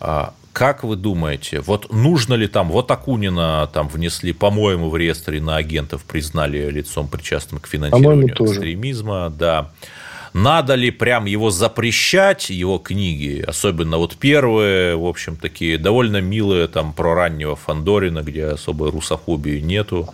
А, 0.00 0.32
как 0.52 0.82
вы 0.82 0.96
думаете, 0.96 1.60
вот 1.60 1.92
нужно 1.92 2.34
ли 2.34 2.48
там, 2.48 2.70
вот 2.70 2.90
Акунина 2.90 3.68
там 3.72 3.88
внесли, 3.88 4.32
по-моему, 4.32 4.90
в 4.90 4.96
реестре 4.96 5.40
на 5.40 5.56
агентов 5.56 6.04
признали 6.04 6.70
лицом 6.70 7.08
причастным 7.08 7.60
к 7.60 7.68
финансированию 7.68 8.34
экстремизма, 8.34 9.30
да. 9.30 9.70
Надо 10.32 10.74
ли 10.74 10.90
прям 10.90 11.24
его 11.24 11.50
запрещать, 11.50 12.50
его 12.50 12.78
книги, 12.78 13.42
особенно 13.46 13.98
вот 13.98 14.16
первые, 14.16 14.96
в 14.96 15.06
общем, 15.06 15.36
такие 15.36 15.78
довольно 15.78 16.20
милые, 16.20 16.68
там, 16.68 16.92
про 16.92 17.14
раннего 17.14 17.56
Фандорина, 17.56 18.22
где 18.22 18.46
особой 18.46 18.90
русофобии 18.90 19.60
нету. 19.60 20.08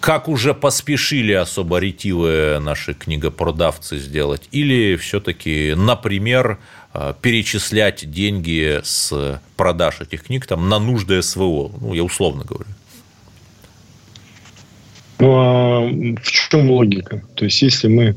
Как 0.00 0.28
уже 0.28 0.54
поспешили 0.54 1.32
особо 1.32 1.78
ретивые 1.78 2.60
наши 2.60 2.94
книгопродавцы 2.94 3.98
сделать? 3.98 4.48
Или 4.52 4.96
все-таки, 4.96 5.74
например, 5.76 6.58
Э, 6.94 7.12
перечислять 7.20 8.10
деньги 8.10 8.80
с 8.82 9.40
продаж 9.56 10.00
этих 10.00 10.24
книг 10.24 10.46
там, 10.46 10.68
на 10.68 10.78
нужды 10.78 11.22
СВО. 11.22 11.70
Ну, 11.80 11.94
я 11.94 12.02
условно 12.02 12.44
говорю. 12.44 12.70
Ну, 15.18 15.32
а 15.36 15.80
в 15.86 16.30
чем 16.30 16.70
логика? 16.70 17.22
То 17.34 17.44
есть, 17.44 17.60
если 17.60 17.88
мы 17.88 18.16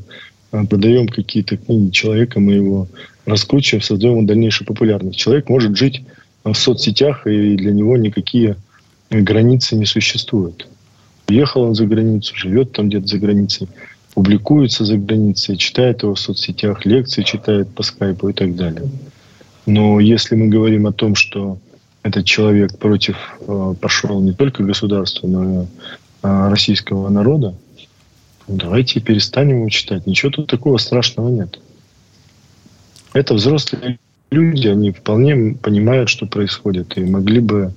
э, 0.52 0.64
продаем 0.64 1.06
какие-то 1.06 1.58
книги 1.58 1.90
человека, 1.90 2.40
мы 2.40 2.54
его 2.54 2.88
раскручиваем, 3.26 3.82
создаем 3.82 4.26
дальнейшую 4.26 4.66
популярность. 4.66 5.18
Человек 5.18 5.48
может 5.48 5.76
жить 5.76 6.02
в 6.42 6.54
соцсетях, 6.54 7.26
и 7.26 7.56
для 7.56 7.72
него 7.72 7.96
никакие 7.96 8.56
границы 9.10 9.76
не 9.76 9.86
существуют. 9.86 10.66
Уехал 11.28 11.62
он 11.62 11.74
за 11.74 11.86
границу, 11.86 12.34
живет 12.34 12.72
там 12.72 12.88
где-то 12.88 13.06
за 13.06 13.18
границей 13.18 13.68
публикуется 14.14 14.84
за 14.84 14.96
границей, 14.96 15.56
читает 15.56 16.02
его 16.02 16.14
в 16.14 16.20
соцсетях, 16.20 16.84
лекции 16.84 17.22
читает 17.22 17.68
по 17.70 17.82
скайпу 17.82 18.28
и 18.28 18.32
так 18.32 18.54
далее. 18.54 18.88
Но 19.66 20.00
если 20.00 20.34
мы 20.34 20.48
говорим 20.48 20.86
о 20.86 20.92
том, 20.92 21.14
что 21.14 21.58
этот 22.02 22.24
человек 22.26 22.78
против 22.78 23.16
э, 23.40 23.74
пошел 23.80 24.20
не 24.20 24.32
только 24.32 24.64
государства, 24.64 25.26
но 25.28 25.62
и 25.62 25.66
э, 26.22 26.48
российского 26.50 27.08
народа, 27.08 27.54
давайте 28.48 29.00
перестанем 29.00 29.58
его 29.58 29.68
читать. 29.68 30.06
Ничего 30.06 30.32
тут 30.32 30.48
такого 30.48 30.78
страшного 30.78 31.28
нет. 31.28 31.60
Это 33.12 33.34
взрослые 33.34 33.98
люди, 34.30 34.66
они 34.66 34.90
вполне 34.90 35.54
понимают, 35.54 36.08
что 36.08 36.26
происходит, 36.26 36.98
и 36.98 37.04
могли 37.04 37.40
бы, 37.40 37.72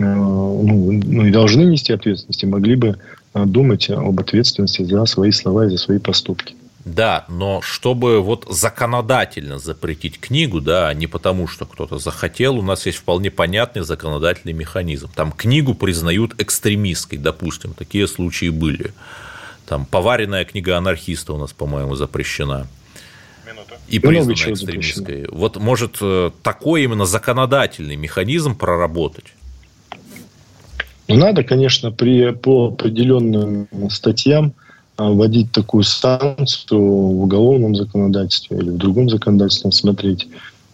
ну, 0.00 0.92
ну 0.92 1.26
и 1.26 1.30
должны 1.30 1.62
нести 1.62 1.92
ответственность, 1.92 2.42
и 2.42 2.46
могли 2.46 2.76
бы 2.76 2.98
а, 3.32 3.46
думать 3.46 3.90
об 3.90 4.18
ответственности 4.20 4.82
за 4.82 5.04
свои 5.06 5.30
слова 5.30 5.66
и 5.66 5.68
за 5.68 5.78
свои 5.78 5.98
поступки. 5.98 6.54
Да, 6.84 7.26
но 7.28 7.60
чтобы 7.60 8.22
вот 8.22 8.46
законодательно 8.48 9.58
запретить 9.58 10.18
книгу, 10.18 10.60
да, 10.62 10.92
не 10.94 11.06
потому 11.06 11.46
что 11.46 11.66
кто-то 11.66 11.98
захотел, 11.98 12.58
у 12.58 12.62
нас 12.62 12.86
есть 12.86 12.98
вполне 12.98 13.30
понятный 13.30 13.82
законодательный 13.82 14.54
механизм. 14.54 15.10
Там 15.14 15.30
книгу 15.30 15.74
признают 15.74 16.40
экстремистской, 16.40 17.18
допустим, 17.18 17.74
такие 17.74 18.08
случаи 18.08 18.48
были. 18.48 18.92
Там 19.66 19.84
поваренная 19.84 20.44
книга 20.46 20.78
анархиста 20.78 21.34
у 21.34 21.38
нас, 21.38 21.52
по-моему, 21.52 21.96
запрещена. 21.96 22.66
И 23.88 23.98
признана 23.98 24.32
экстремистской. 24.32 25.26
Вот 25.30 25.56
может 25.56 25.98
э, 26.00 26.30
такой 26.42 26.84
именно 26.84 27.04
законодательный 27.04 27.96
механизм 27.96 28.56
проработать? 28.56 29.26
Надо, 31.16 31.42
конечно, 31.44 31.90
при, 31.90 32.32
по 32.32 32.68
определенным 32.68 33.68
статьям 33.90 34.52
а, 35.00 35.08
вводить 35.08 35.50
такую 35.50 35.82
санкцию 35.82 36.78
в 36.78 37.22
уголовном 37.22 37.74
законодательстве 37.74 38.58
или 38.58 38.68
в 38.68 38.76
другом 38.76 39.08
законодательстве 39.08 39.72
смотреть, 39.72 40.28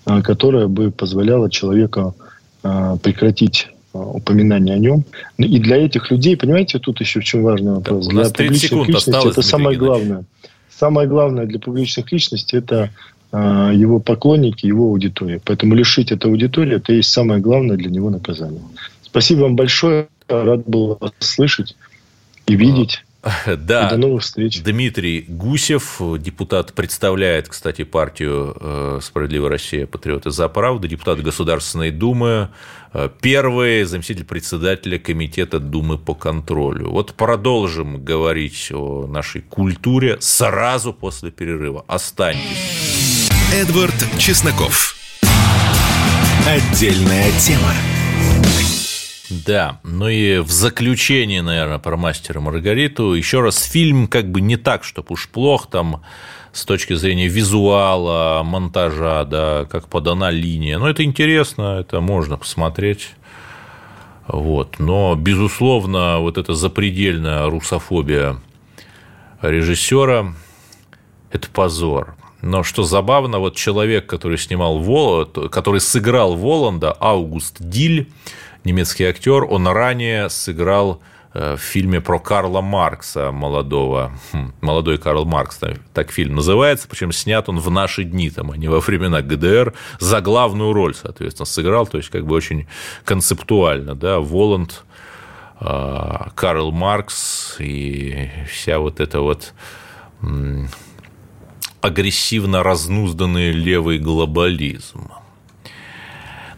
а, 0.05 0.21
которая 0.21 0.67
бы 0.67 0.91
позволяла 0.91 1.49
человеку 1.49 2.17
а, 2.65 2.97
прекратить 2.97 3.69
упоминание 3.93 4.75
о 4.75 4.79
нем. 4.79 5.05
Ну, 5.39 5.47
и 5.47 5.61
для 5.61 5.77
этих 5.77 6.11
людей, 6.11 6.37
понимаете, 6.37 6.81
тут 6.81 7.01
еще 7.01 7.21
в 7.21 7.25
чем 7.25 7.45
важный 7.45 7.75
вопрос. 7.75 8.09
Да, 8.09 8.13
для 8.13 8.31
публичных 8.31 8.89
личностей 8.89 9.29
это 9.29 9.43
самое 9.43 9.79
главное. 9.79 10.25
Самое 10.77 11.09
главное 11.09 11.47
для 11.47 11.61
публичных 11.61 12.11
личностей 12.11 12.59
это 12.59 12.91
его 13.33 13.99
поклонники, 14.01 14.67
его 14.67 14.89
аудитория. 14.89 15.41
Поэтому 15.45 15.75
лишить 15.75 16.13
этой 16.13 16.31
аудитории, 16.31 16.77
это 16.77 16.93
и 16.93 16.97
есть 16.97 17.11
самое 17.11 17.41
главное 17.41 17.77
для 17.77 17.91
него 17.91 18.11
наказание. 18.11 18.61
Спасибо 19.03 19.43
вам 19.43 19.57
большое. 19.57 20.09
Рад 20.29 20.67
был 20.67 20.99
вас 21.01 21.13
слышать 21.21 21.77
и 22.47 22.57
видеть. 22.57 23.03
Да, 23.47 23.89
и 23.89 23.91
до 23.91 23.97
новых 23.97 24.23
встреч. 24.23 24.63
Дмитрий 24.63 25.25
Гусев, 25.27 26.01
депутат, 26.19 26.73
представляет, 26.75 27.49
кстати, 27.49 27.83
партию 27.85 28.57
э, 28.59 29.01
«Справедливая 29.03 29.51
Россия. 29.51 29.87
Патриоты 29.87 30.31
за 30.31 30.49
правду», 30.49 30.89
депутат 30.89 31.21
Государственной 31.23 31.91
Думы, 31.91 32.51
э, 32.93 33.09
первый 33.21 33.85
заместитель 33.85 34.25
председателя 34.25 34.99
Комитета 34.99 35.59
Думы 35.59 35.99
по 35.99 36.15
контролю. 36.15 36.91
Вот 36.91 37.15
продолжим 37.15 38.05
говорить 38.05 38.71
о 38.73 39.07
нашей 39.07 39.43
культуре 39.43 40.19
сразу 40.21 40.93
после 40.93 41.31
перерыва. 41.31 41.85
Останьтесь. 41.89 43.29
Эдвард 43.53 43.95
Чесноков. 44.19 44.97
Отдельная 46.47 47.33
тема. 47.41 47.73
Да, 49.29 49.81
ну 49.83 50.09
и 50.09 50.39
в 50.39 50.51
заключение, 50.51 51.43
наверное, 51.43 51.79
про 51.79 51.97
мастера 51.97 52.41
Маргариту. 52.41 53.15
Еще 53.15 53.41
раз, 53.41 53.63
фильм 53.63 54.07
как 54.07 54.31
бы 54.31 54.41
не 54.41 54.57
так, 54.57 54.85
чтобы 54.85 55.09
уж 55.11 55.29
плох, 55.29 55.69
там 55.69 56.03
с 56.53 56.65
точки 56.65 56.95
зрения 56.95 57.29
визуала, 57.29 58.43
монтажа, 58.45 59.25
да, 59.25 59.67
как 59.71 59.89
подана 59.89 60.31
линия. 60.31 60.79
Но 60.79 60.89
это 60.89 61.03
интересно, 61.05 61.79
это 61.81 62.01
можно 62.01 62.37
посмотреть. 62.37 63.11
Вот. 64.27 64.79
Но, 64.79 65.15
безусловно, 65.17 66.19
вот 66.19 66.39
эта 66.39 66.55
запредельная 66.55 67.47
русофобия 67.47 68.39
режиссера– 69.43 70.35
это 71.33 71.49
позор. 71.51 72.17
Но 72.43 72.63
что 72.63 72.85
забавно, 72.85 73.39
вот 73.39 73.57
человек, 73.57 74.07
который 74.07 74.39
снимал 74.39 74.79
Воланд, 74.79 75.51
который 75.51 75.81
сыграл 75.81 76.37
Воланда, 76.37 76.93
Аугуст 76.93 77.57
Диль, 77.59 78.09
немецкий 78.67 79.05
актер, 79.05 79.45
он 79.45 79.67
ранее 79.69 80.29
сыграл 80.29 81.01
э, 81.33 81.55
в 81.57 81.61
фильме 81.61 82.01
про 82.01 82.19
Карла 82.19 82.61
Маркса 82.61 83.31
молодого. 83.31 84.13
Хм, 84.33 84.53
молодой 84.61 84.99
Карл 84.99 85.25
Маркс, 85.25 85.61
так 85.95 86.11
фильм 86.11 86.35
называется, 86.35 86.89
причем 86.89 87.13
снят 87.13 87.49
он 87.49 87.59
в 87.59 87.71
наши 87.71 88.05
дни, 88.05 88.29
там, 88.29 88.51
а 88.51 88.57
не 88.57 88.69
во 88.69 88.81
времена 88.81 89.23
ГДР, 89.23 89.73
за 90.01 90.21
главную 90.21 90.73
роль, 90.73 90.95
соответственно, 90.95 91.47
сыграл, 91.47 91.87
то 91.87 91.97
есть 91.97 92.11
как 92.11 92.27
бы 92.27 92.35
очень 92.35 92.67
концептуально, 93.05 93.95
да, 93.95 94.19
Воланд, 94.19 94.85
э, 95.61 96.15
Карл 96.35 96.73
Маркс 96.73 97.57
и 97.61 98.29
вся 98.51 98.81
вот 98.81 99.01
эта 99.01 99.21
вот 99.21 99.55
агрессивно 101.81 102.65
разнузданный 102.65 103.53
левый 103.53 103.99
глобализм. 103.99 105.09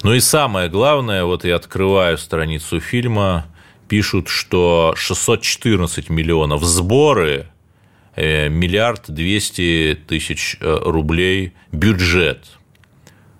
Ну 0.04 0.14
и 0.14 0.20
самое 0.20 0.68
главное, 0.68 1.24
вот 1.24 1.44
я 1.44 1.56
открываю 1.56 2.18
страницу 2.18 2.78
фильма, 2.78 3.46
пишут, 3.88 4.28
что 4.28 4.94
614 4.96 6.08
миллионов 6.08 6.62
сборы, 6.62 7.48
э, 8.14 8.48
миллиард 8.48 9.10
двести 9.10 9.98
тысяч 10.06 10.56
э, 10.60 10.78
рублей 10.84 11.54
бюджет. 11.72 12.58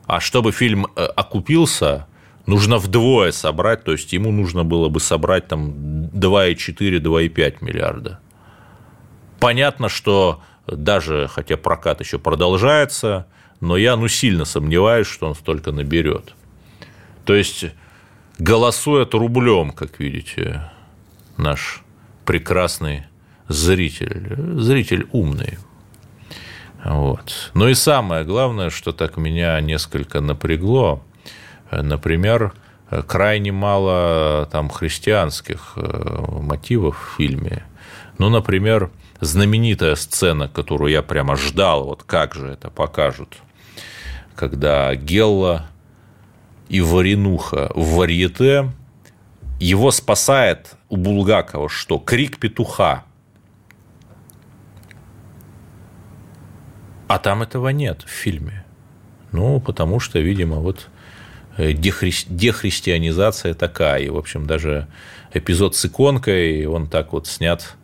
А 0.06 0.18
чтобы 0.18 0.50
фильм 0.50 0.86
э, 0.96 1.04
окупился, 1.04 2.09
нужно 2.46 2.78
вдвое 2.78 3.30
собрать, 3.30 3.84
то 3.84 3.92
есть 3.92 4.12
ему 4.12 4.32
нужно 4.32 4.64
было 4.64 4.88
бы 4.88 4.98
собрать 4.98 5.46
там 5.46 5.70
2,4-2,5 6.12 7.56
миллиарда. 7.61 8.18
Понятно, 9.38 9.88
что 9.88 10.42
даже, 10.66 11.28
хотя 11.30 11.56
прокат 11.56 12.00
еще 12.00 12.18
продолжается, 12.18 13.28
но 13.61 13.76
я 13.76 13.96
ну 13.96 14.09
сильно 14.09 14.44
сомневаюсь, 14.44 15.06
что 15.06 15.28
он 15.28 15.36
столько 15.36 15.70
наберет. 15.70 16.34
То 17.29 17.35
есть 17.35 17.66
голосует 18.39 19.12
рублем, 19.12 19.72
как 19.72 20.01
видите, 20.01 20.62
наш 21.37 21.83
прекрасный 22.24 23.03
зритель. 23.49 24.35
Зритель 24.59 25.07
умный. 25.12 25.59
Вот. 26.83 27.51
Ну 27.53 27.68
и 27.68 27.74
самое 27.74 28.24
главное, 28.24 28.70
что 28.70 28.93
так 28.93 29.18
меня 29.18 29.61
несколько 29.61 30.22
напрягло, 30.22 31.05
например, 31.70 32.55
крайне 33.07 33.53
мало 33.53 34.49
там 34.51 34.70
христианских 34.70 35.74
э, 35.76 36.24
мотивов 36.41 36.97
в 36.97 37.16
фильме. 37.18 37.62
Ну, 38.16 38.31
например, 38.31 38.91
знаменитая 39.20 39.97
сцена, 39.97 40.49
которую 40.49 40.93
я 40.93 41.03
прямо 41.03 41.37
ждал, 41.37 41.85
вот 41.85 42.05
как 42.05 42.35
же 42.35 42.47
это 42.47 42.70
покажут, 42.70 43.37
когда 44.35 44.95
Гелла 44.95 45.66
и 46.69 46.81
Варенуха 46.81 47.71
в 47.75 47.97
варьете, 47.97 48.71
его 49.61 49.91
спасает 49.91 50.77
у 50.89 50.97
Булгакова 50.97 51.69
что? 51.69 51.99
Крик 51.99 52.39
петуха. 52.39 53.05
А 57.09 57.19
там 57.19 57.43
этого 57.43 57.69
нет 57.69 58.03
в 58.03 58.11
фильме. 58.11 58.64
Ну, 59.33 59.61
потому 59.61 59.99
что, 59.99 60.19
видимо, 60.19 60.57
вот 60.57 60.89
э, 61.57 61.73
дехри... 61.73 62.12
дехристианизация 62.29 63.55
такая. 63.55 64.03
И, 64.03 64.11
в 64.11 64.16
общем, 64.16 64.47
даже 64.47 64.89
эпизод 65.33 65.75
с 65.75 65.87
иконкой, 65.87 66.66
он 66.66 66.89
так 66.89 67.12
вот 67.12 67.27
снят 67.27 67.77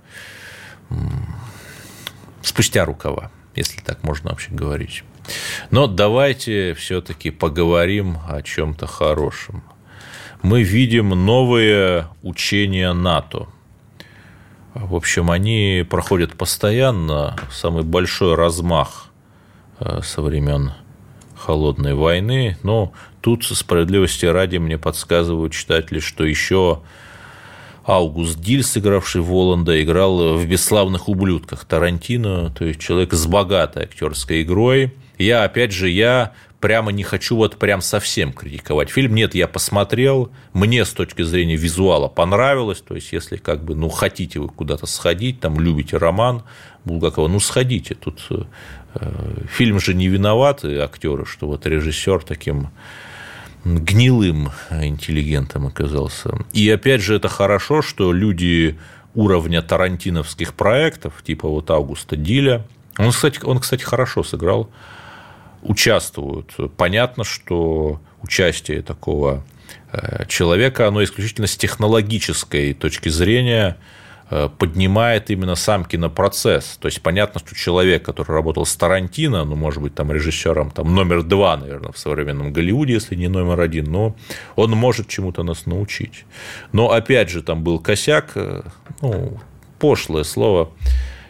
спустя 2.43 2.85
рукава, 2.85 3.31
если 3.57 3.81
так 3.81 4.03
можно 4.03 4.31
вообще 4.31 4.53
говорить. 4.53 5.05
Но 5.71 5.87
давайте 5.87 6.75
все-таки 6.75 7.31
поговорим 7.31 8.19
о 8.29 8.43
чем-то 8.43 8.87
хорошем. 8.87 9.63
Мы 10.43 10.63
видим 10.63 11.11
новые 11.11 12.09
учения 12.23 12.93
НАТО. 12.93 13.49
В 14.75 14.95
общем, 14.95 15.31
они 15.31 15.87
проходят 15.89 16.37
постоянно, 16.37 17.37
самый 17.51 17.85
большой 17.85 18.35
размах 18.35 19.07
э, 19.79 20.01
со 20.03 20.21
времен 20.21 20.73
холодной 21.37 21.95
войны. 21.95 22.59
Но 22.63 22.93
тут 23.21 23.45
справедливости 23.45 24.27
ради 24.27 24.57
мне 24.57 24.79
подсказывают 24.79 25.53
читатели, 25.53 26.01
что 26.01 26.25
еще 26.25 26.83
Аугуст 27.85 28.41
Диль, 28.41 28.63
сыгравший 28.63 29.21
Воланда, 29.21 29.83
играл 29.83 30.37
в 30.37 30.47
«Бесславных 30.47 31.09
ублюдках» 31.09 31.65
Тарантино, 31.67 32.51
то 32.51 32.65
есть 32.65 32.81
человек 32.81 33.13
с 33.13 33.27
богатой 33.27 33.85
актерской 33.85 34.43
игрой. 34.43 34.95
Я, 35.19 35.45
опять 35.45 35.73
же, 35.73 35.89
я 35.89 36.33
прямо 36.61 36.93
не 36.93 37.03
хочу 37.03 37.37
вот 37.37 37.59
прям 37.59 37.83
совсем 37.83 38.33
критиковать 38.33 38.89
фильм. 38.89 39.15
Нет, 39.15 39.35
я 39.35 39.47
посмотрел, 39.47 40.31
мне 40.55 40.85
с 40.85 40.93
точки 40.93 41.23
зрения 41.23 41.57
визуала 41.57 42.09
понравилось, 42.09 42.81
то 42.81 42.95
есть 42.95 43.13
если 43.13 43.37
как 43.37 43.63
бы, 43.63 43.75
ну, 43.75 43.91
хотите 43.91 44.41
вы 44.41 44.49
куда-то 44.49 44.87
сходить, 44.87 45.41
там, 45.41 45.61
любите 45.61 45.99
роман 45.99 46.43
Булгакова, 46.85 47.29
ну, 47.29 47.39
сходите. 47.39 47.95
Тут 47.95 48.27
э, 48.31 48.45
фильм 49.51 49.79
же 49.79 49.93
не 49.93 50.09
виноваты 50.09 50.79
актеры, 50.79 51.27
что 51.27 51.49
вот 51.49 51.67
режиссер 51.67 52.23
таким 52.25 52.71
гнилым 53.65 54.51
интеллигентом 54.71 55.67
оказался. 55.67 56.31
И 56.53 56.69
опять 56.71 57.03
же, 57.03 57.17
это 57.17 57.29
хорошо, 57.29 57.83
что 57.83 58.13
люди 58.13 58.79
уровня 59.15 59.63
тарантиновских 59.63 60.55
проектов, 60.55 61.23
типа 61.25 61.49
вот 61.49 61.71
Августа 61.71 62.17
Диля, 62.17 62.67
он, 62.99 63.11
кстати, 63.11 63.41
он, 63.43 63.59
кстати, 63.59 63.83
хорошо 63.83 64.23
сыграл, 64.23 64.71
участвуют. 65.65 66.55
Понятно, 66.77 67.25
что 67.25 68.01
участие 68.23 68.83
такого 68.83 69.43
э, 69.93 70.27
человека, 70.27 70.87
оно 70.87 71.03
исключительно 71.03 71.47
с 71.47 71.57
технологической 71.57 72.75
точки 72.75 73.09
зрения 73.09 73.77
Э, 74.31 74.49
поднимает 74.49 75.31
именно 75.31 75.55
сам 75.55 75.85
кинопроцесс. 75.85 76.79
То 76.81 76.89
есть 76.89 77.03
понятно, 77.03 77.41
что 77.41 77.55
человек, 77.55 78.05
который 78.05 78.33
работал 78.33 78.65
с 78.65 78.75
Тарантино, 78.75 79.45
ну, 79.45 79.55
может 79.55 79.83
быть, 79.83 79.95
там 79.95 80.11
режиссером 80.11 80.71
там, 80.71 80.95
номер 80.95 81.23
два, 81.23 81.59
наверное, 81.59 81.93
в 81.93 81.99
современном 81.99 82.51
Голливуде, 82.51 82.95
если 82.95 83.17
не 83.17 83.29
номер 83.29 83.61
один, 83.61 83.85
но 83.93 84.17
он 84.57 84.71
может 84.71 85.09
чему-то 85.09 85.43
нас 85.43 85.67
научить. 85.67 86.25
Но 86.73 86.91
опять 86.91 87.29
же, 87.29 87.43
там 87.43 87.63
был 87.63 87.79
косяк, 87.79 88.33
э, 88.35 88.63
ну, 89.03 89.39
пошлое 89.79 90.25
слово, 90.25 90.71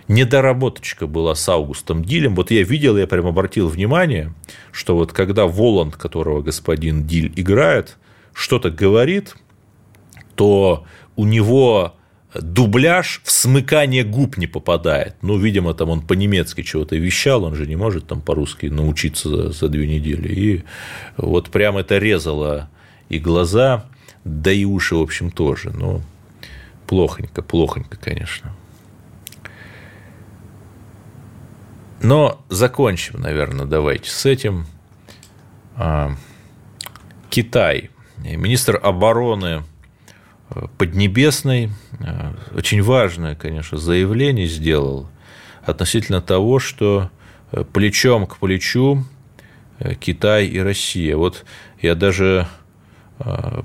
недоработочка 0.09 1.07
была 1.07 1.35
с 1.35 1.49
Аугустом 1.49 2.05
Дилем. 2.05 2.35
Вот 2.35 2.51
я 2.51 2.63
видел, 2.63 2.97
я 2.97 3.07
прям 3.07 3.27
обратил 3.27 3.69
внимание, 3.69 4.33
что 4.73 4.97
вот 4.97 5.13
когда 5.13 5.47
Воланд, 5.47 5.97
которого 5.97 6.43
господин 6.43 7.07
Диль 7.07 7.33
играет, 7.37 7.97
что-то 8.33 8.71
говорит, 8.71 9.35
то 10.35 10.85
у 11.17 11.25
него 11.25 11.95
дубляж 12.35 13.21
в 13.25 13.31
смыкание 13.31 14.05
губ 14.05 14.37
не 14.37 14.47
попадает. 14.47 15.17
Ну, 15.23 15.39
видимо, 15.39 15.75
там 15.75 15.91
он 15.91 16.01
по-немецки 16.01 16.63
чего-то 16.63 16.97
вещал, 16.97 17.45
он 17.45 17.55
же 17.55 17.67
не 17.67 17.77
может 17.77 18.07
там 18.07 18.21
по-русски 18.21 18.67
научиться 18.67 19.29
за, 19.29 19.51
за 19.51 19.69
две 19.69 19.87
недели. 19.87 20.29
И 20.29 20.65
вот 21.17 21.51
прям 21.51 21.77
это 21.77 21.99
резало 21.99 22.69
и 23.09 23.19
глаза, 23.19 23.87
да 24.25 24.51
и 24.51 24.65
уши, 24.65 24.97
в 24.97 25.01
общем, 25.01 25.31
тоже. 25.31 25.71
Ну, 25.71 26.03
плохонько, 26.87 27.43
плохонько, 27.43 27.97
конечно. 27.97 28.55
Но 32.05 32.45
закончим, 32.51 33.21
наверное, 33.21 33.67
давайте 33.67 34.11
с 34.11 34.27
этим. 34.27 34.67
А, 35.75 36.13
Китай. 37.31 37.91
Министр 38.19 38.79
обороны 38.83 39.65
Поднебесный 40.79 41.71
э, 42.01 42.33
очень 42.55 42.83
важное, 42.83 43.35
конечно, 43.35 43.79
заявление 43.79 44.47
сделал 44.47 45.09
относительно 45.63 46.21
того, 46.21 46.59
что 46.59 47.11
э, 47.51 47.65
плечом 47.65 48.27
к 48.27 48.37
плечу 48.37 49.05
э, 49.79 49.95
Китай 49.95 50.47
и 50.47 50.59
Россия. 50.59 51.17
Вот 51.17 51.45
я 51.81 51.95
даже 51.95 52.47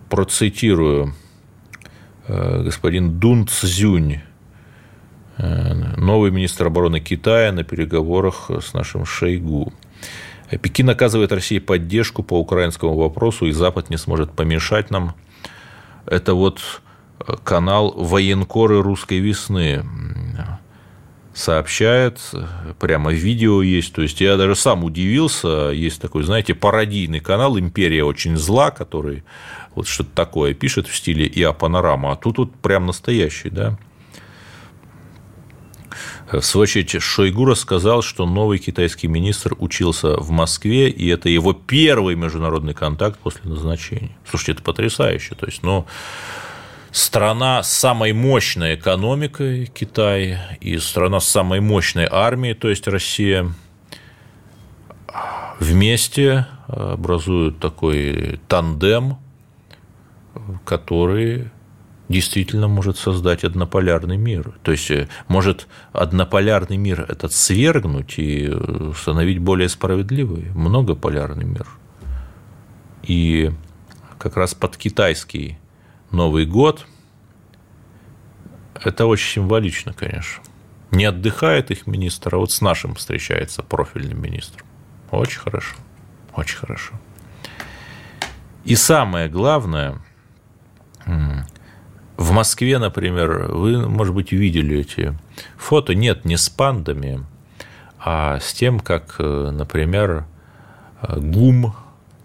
процитирую 0.10 1.16
господин 2.28 3.20
Дун 3.20 3.48
Цзюнь, 3.48 4.22
новый 5.40 6.32
министр 6.32 6.68
обороны 6.68 7.00
Китая 7.00 7.52
на 7.52 7.64
переговорах 7.64 8.52
с 8.52 8.74
нашим 8.74 9.06
Шойгу. 9.06 9.74
Пекин 10.62 10.90
оказывает 10.90 11.32
России 11.32 11.60
поддержку 11.60 12.24
по 12.24 12.40
украинскому 12.40 12.96
вопросу, 12.96 13.46
и 13.46 13.52
Запад 13.52 13.90
не 13.90 13.98
сможет 13.98 14.32
помешать 14.32 14.92
нам. 14.92 15.16
Это 16.06 16.34
вот 16.34 16.82
канал 17.44 17.94
«Военкоры 17.96 18.82
русской 18.82 19.20
весны» 19.20 19.86
сообщает, 21.34 22.20
прямо 22.80 23.14
видео 23.14 23.62
есть, 23.62 23.94
то 23.94 24.02
есть 24.02 24.20
я 24.20 24.36
даже 24.36 24.56
сам 24.56 24.84
удивился, 24.84 25.70
есть 25.70 26.02
такой, 26.02 26.24
знаете, 26.24 26.54
пародийный 26.54 27.22
канал 27.22 27.58
«Империя 27.58 28.04
очень 28.04 28.36
зла», 28.36 28.72
который 28.72 29.24
вот 29.74 29.88
что-то 29.88 30.10
такое 30.16 30.54
пишет 30.54 30.88
в 30.88 30.96
стиле 30.96 31.32
«Я 31.34 31.54
панорама», 31.54 32.12
а 32.12 32.16
тут 32.18 32.40
вот 32.40 32.56
прям 32.56 32.88
настоящий, 32.88 33.50
да. 33.50 33.78
В 36.32 36.42
свою 36.42 36.64
очередь, 36.64 37.02
Шойгу 37.02 37.46
рассказал, 37.46 38.04
что 38.04 38.28
новый 38.28 38.60
китайский 38.60 39.08
министр 39.08 39.56
учился 39.58 40.18
в 40.18 40.30
Москве, 40.30 40.90
и 40.90 41.08
это 41.08 41.28
его 41.28 41.54
первый 41.54 42.16
международный 42.16 42.76
контакт 42.76 43.18
после 43.20 43.50
назначения. 43.50 44.16
Слушайте, 44.30 44.52
это 44.54 44.64
потрясающе. 44.64 45.34
То 45.34 45.48
есть, 45.48 45.64
ну, 45.64 45.88
страна 46.92 47.64
с 47.64 47.74
самой 47.74 48.14
мощной 48.14 48.76
экономикой 48.76 49.66
Китай 49.74 50.38
и 50.62 50.78
страна 50.78 51.20
с 51.20 51.28
самой 51.28 51.62
мощной 51.62 52.08
армией, 52.10 52.54
то 52.54 52.70
есть 52.70 52.88
Россия, 52.88 53.52
вместе 55.60 56.46
образуют 56.68 57.60
такой 57.60 58.40
тандем, 58.48 59.18
который 60.64 61.50
действительно 62.10 62.68
может 62.68 62.98
создать 62.98 63.44
однополярный 63.44 64.18
мир. 64.18 64.54
То 64.64 64.72
есть, 64.72 64.92
может 65.28 65.68
однополярный 65.94 66.78
мир 66.78 67.06
этот 67.08 67.32
свергнуть 67.32 68.20
и 68.20 68.50
установить 68.50 69.40
более 69.40 69.70
справедливый, 69.70 70.52
многополярный 70.54 71.46
мир. 71.46 71.68
И 73.04 73.52
как 74.18 74.36
раз 74.36 74.54
под 74.54 74.76
китайский 74.76 75.58
Новый 76.12 76.46
год. 76.46 76.86
Это 78.84 79.06
очень 79.06 79.34
символично, 79.34 79.94
конечно. 79.94 80.44
Не 80.92 81.06
отдыхает 81.06 81.70
их 81.70 81.86
министр, 81.86 82.36
а 82.36 82.38
вот 82.40 82.52
с 82.52 82.62
нашим 82.62 82.96
встречается 82.96 83.62
профильным 83.62 84.22
министром. 84.22 84.66
Очень 85.12 85.40
хорошо, 85.40 85.76
очень 86.34 86.58
хорошо. 86.58 86.94
И 88.66 88.76
самое 88.76 89.30
главное, 89.30 90.02
в 92.20 92.32
Москве, 92.32 92.78
например, 92.80 93.48
вы, 93.50 93.88
может 93.88 94.14
быть, 94.14 94.34
видели 94.34 94.80
эти 94.80 95.18
фото, 95.56 95.96
нет, 95.96 96.26
не 96.26 96.36
с 96.36 96.50
пандами, 96.50 97.26
а 97.98 98.42
с 98.42 98.52
тем, 98.54 98.82
как, 98.82 99.16
э, 99.20 99.52
например, 99.52 100.26
ГУМ 101.02 101.74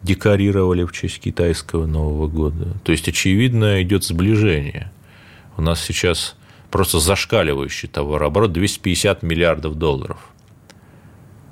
декорировали 0.02 0.82
в 0.82 0.90
честь 0.90 1.20
китайского 1.20 1.86
Нового 1.86 2.26
года. 2.26 2.76
То 2.82 2.90
есть, 2.90 3.08
очевидно, 3.08 3.80
идет 3.82 4.02
сближение. 4.02 4.90
У 5.56 5.62
нас 5.62 5.80
сейчас 5.80 6.34
просто 6.72 6.98
зашкаливающий 6.98 7.88
товарооборот 7.88 8.52
250 8.52 9.22
миллиардов 9.22 9.76
долларов 9.76 10.18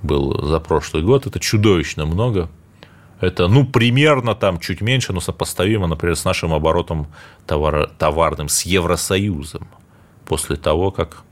был 0.02 0.44
за 0.44 0.58
прошлый 0.58 1.04
год. 1.04 1.28
Это 1.28 1.38
чудовищно 1.38 2.06
много. 2.06 2.50
Это, 3.22 3.46
ну, 3.46 3.64
примерно 3.64 4.34
там 4.34 4.58
чуть 4.58 4.80
меньше, 4.80 5.12
но 5.12 5.20
сопоставимо, 5.20 5.86
например, 5.86 6.16
с 6.16 6.24
нашим 6.24 6.52
оборотом 6.52 7.06
товар, 7.46 7.88
товарным 7.96 8.48
с 8.48 8.62
Евросоюзом 8.62 9.68
после 10.26 10.56
того, 10.56 10.90
как 10.90 11.22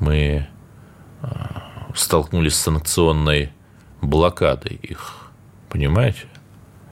мы 0.00 0.48
а, 1.22 1.86
столкнулись 1.94 2.56
с 2.56 2.62
санкционной 2.62 3.52
блокадой 4.02 4.74
их. 4.82 5.30
Понимаете? 5.68 6.26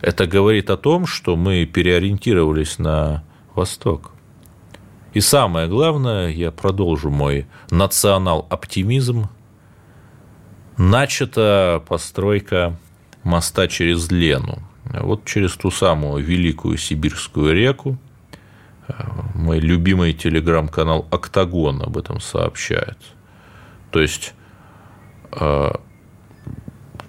Это 0.01 0.29
говорит 0.29 0.71
о 0.71 0.77
том, 0.77 1.05
что 1.09 1.35
мы 1.35 1.65
переориентировались 1.67 2.79
на 2.79 3.25
Восток. 3.57 4.13
И 5.15 5.21
самое 5.21 5.67
главное, 5.67 6.29
я 6.29 6.53
продолжу 6.53 7.11
мой 7.11 7.49
национал-оптимизм. 7.71 9.31
Начата 10.77 11.83
постройка 11.89 12.79
моста 13.27 13.69
через 13.69 14.11
Лену. 14.11 14.63
Вот 14.85 15.25
через 15.25 15.57
ту 15.57 15.71
самую 15.71 16.25
великую 16.25 16.79
сибирскую 16.79 17.55
реку. 17.55 17.99
Мой 19.35 19.59
любимый 19.59 20.13
телеграм-канал 20.13 21.07
«Октагон» 21.11 21.83
об 21.83 21.99
этом 21.99 22.21
сообщает. 22.21 22.97
То 23.91 24.01
есть, 24.01 24.33
э, 25.33 25.71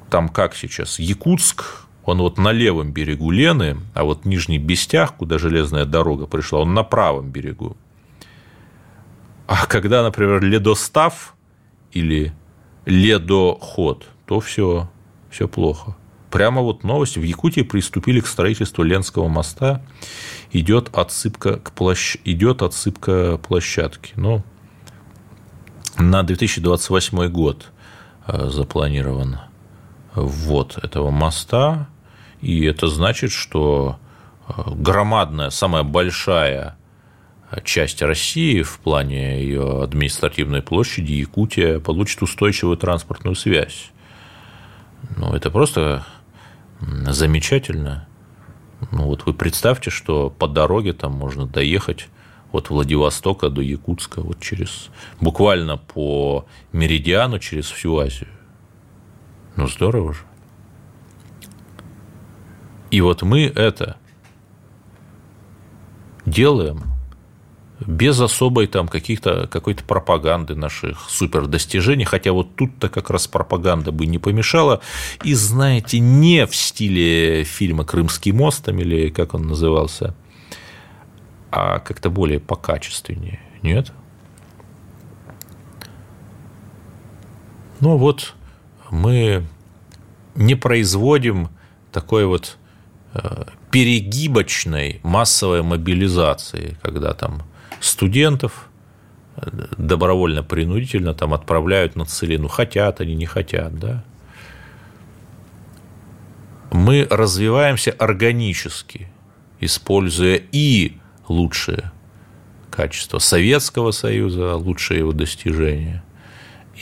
там 0.09 0.29
как 0.29 0.55
сейчас, 0.55 0.97
Якутск, 0.97 1.85
он 2.03 2.17
вот 2.19 2.39
на 2.39 2.51
левом 2.51 2.91
берегу 2.91 3.29
Лены, 3.29 3.77
а 3.93 4.03
вот 4.03 4.25
Нижний 4.25 4.57
Бестях, 4.57 5.15
куда 5.15 5.37
железная 5.37 5.85
дорога 5.85 6.25
пришла, 6.25 6.61
он 6.61 6.73
на 6.73 6.83
правом 6.83 7.29
берегу. 7.29 7.77
А 9.45 9.67
когда, 9.67 10.01
например, 10.01 10.41
ледостав 10.41 11.35
или 11.91 12.33
ледоход, 12.85 14.07
то 14.25 14.39
все, 14.39 14.89
все 15.29 15.47
плохо. 15.47 15.96
Прямо 16.31 16.61
вот 16.61 16.83
новость. 16.83 17.17
В 17.17 17.23
Якутии 17.23 17.61
приступили 17.61 18.19
к 18.19 18.27
строительству 18.27 18.83
Ленского 18.83 19.27
моста. 19.27 19.81
Идет 20.51 20.89
отсыпка, 20.95 21.57
к 21.57 21.71
площ... 21.71 22.17
идет 22.25 22.61
отсыпка 22.61 23.37
площадки. 23.37 24.13
Ну, 24.15 24.43
на 25.97 26.23
2028 26.23 27.27
год 27.29 27.71
э, 28.27 28.49
запланировано 28.49 29.49
ввод 30.13 30.77
этого 30.81 31.11
моста, 31.11 31.87
и 32.41 32.63
это 32.65 32.87
значит, 32.87 33.31
что 33.31 33.97
э, 34.47 34.51
громадная, 34.75 35.49
самая 35.49 35.83
большая 35.83 36.77
часть 37.63 38.01
России 38.01 38.61
в 38.61 38.79
плане 38.79 39.41
ее 39.41 39.83
административной 39.83 40.61
площади, 40.61 41.13
Якутия, 41.13 41.79
получит 41.79 42.21
устойчивую 42.21 42.77
транспортную 42.77 43.35
связь. 43.35 43.91
Ну, 45.15 45.33
это 45.33 45.49
просто 45.49 46.05
замечательно. 46.79 48.07
Ну, 48.91 49.05
вот 49.05 49.25
вы 49.25 49.33
представьте, 49.33 49.89
что 49.89 50.29
по 50.29 50.47
дороге 50.47 50.93
там 50.93 51.13
можно 51.13 51.45
доехать 51.47 52.09
от 52.51 52.69
Владивостока 52.69 53.49
до 53.49 53.61
Якутска, 53.61 54.21
вот 54.21 54.39
через, 54.39 54.89
буквально 55.19 55.77
по 55.77 56.45
меридиану 56.71 57.39
через 57.39 57.69
всю 57.69 57.97
Азию. 57.97 58.29
Ну, 59.55 59.67
здорово 59.67 60.13
же. 60.13 60.21
И 62.91 63.01
вот 63.01 63.21
мы 63.21 63.45
это 63.45 63.97
делаем 66.25 66.96
без 67.85 68.19
особой 68.19 68.67
там 68.67 68.87
каких-то 68.87 69.47
какой-то 69.47 69.83
пропаганды 69.83 70.55
наших 70.55 71.09
супер 71.09 71.47
достижений, 71.47 72.05
хотя 72.05 72.31
вот 72.31 72.55
тут-то 72.55 72.89
как 72.89 73.09
раз 73.09 73.27
пропаганда 73.27 73.91
бы 73.91 74.07
не 74.07 74.17
помешала. 74.17 74.81
И 75.23 75.33
знаете, 75.33 75.99
не 75.99 76.45
в 76.45 76.55
стиле 76.55 77.43
фильма 77.43 77.85
«Крымский 77.85 78.31
мост» 78.31 78.65
там, 78.65 78.79
или 78.79 79.09
как 79.09 79.33
он 79.33 79.47
назывался, 79.47 80.15
а 81.51 81.79
как-то 81.79 82.09
более 82.09 82.39
покачественнее. 82.39 83.39
Нет? 83.61 83.91
Ну 87.79 87.97
вот 87.97 88.33
мы 88.89 89.45
не 90.33 90.55
производим 90.55 91.49
такой 91.91 92.25
вот 92.25 92.57
э, 93.13 93.45
перегибочной 93.69 94.99
массовой 95.03 95.61
мобилизации, 95.61 96.77
когда 96.81 97.13
там 97.13 97.43
студентов 97.79 98.69
э, 99.35 99.49
добровольно-принудительно 99.77 101.13
там 101.13 101.33
отправляют 101.33 101.95
на 101.95 102.05
целину, 102.05 102.47
хотят 102.47 103.01
они, 103.01 103.15
не 103.15 103.25
хотят, 103.25 103.77
да. 103.77 104.03
Мы 106.71 107.07
развиваемся 107.09 107.91
органически, 107.91 109.09
используя 109.59 110.41
и 110.51 110.97
лучшие 111.27 111.91
качества 112.69 113.19
Советского 113.19 113.91
Союза, 113.91 114.55
лучшие 114.55 114.99
его 114.99 115.13
достижения, 115.13 116.03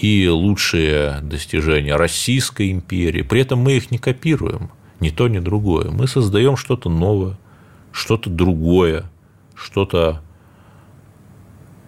и 0.02 0.28
лучшие 0.28 1.20
достижения 1.22 1.96
Российской 1.96 2.72
империи. 2.72 3.22
При 3.22 3.42
этом 3.42 3.60
мы 3.60 3.74
их 3.74 3.92
не 3.92 3.98
копируем, 3.98 4.72
ни 5.00 5.10
то, 5.10 5.28
ни 5.28 5.40
другое. 5.40 5.90
Мы 5.92 6.08
создаем 6.08 6.58
что-то 6.58 6.90
новое, 6.90 7.38
что-то 7.92 8.30
другое, 8.30 9.06
что-то 9.56 10.22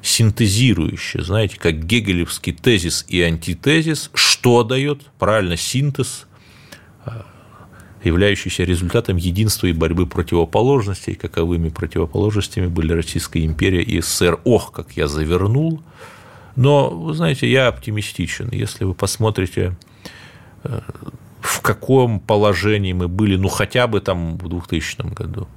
синтезирующее, 0.07 1.23
знаете, 1.23 1.57
как 1.59 1.85
гегелевский 1.85 2.53
тезис 2.53 3.05
и 3.07 3.21
антитезис, 3.21 4.09
что 4.13 4.63
дает, 4.63 5.01
правильно, 5.19 5.57
синтез, 5.57 6.27
а, 7.05 7.25
являющийся 8.03 8.63
результатом 8.63 9.17
единства 9.17 9.67
и 9.67 9.73
борьбы 9.73 10.07
противоположностей, 10.07 11.15
каковыми 11.15 11.69
противоположностями 11.69 12.67
были 12.67 12.93
Российская 12.93 13.43
империя 13.43 13.83
и 13.83 13.99
СССР. 13.99 14.39
Ох, 14.45 14.71
как 14.71 14.93
я 14.93 15.07
завернул, 15.07 15.81
но, 16.55 16.89
вы 16.89 17.13
знаете, 17.13 17.51
я 17.51 17.67
оптимистичен. 17.67 18.49
Если 18.51 18.85
вы 18.85 18.93
посмотрите, 18.93 19.77
э, 20.63 20.79
в 21.41 21.61
каком 21.61 22.19
положении 22.19 22.93
мы 22.93 23.07
были, 23.07 23.35
ну, 23.35 23.49
хотя 23.49 23.87
бы 23.87 23.99
там 23.99 24.37
в 24.37 24.47
2000 24.47 25.13
году, 25.13 25.47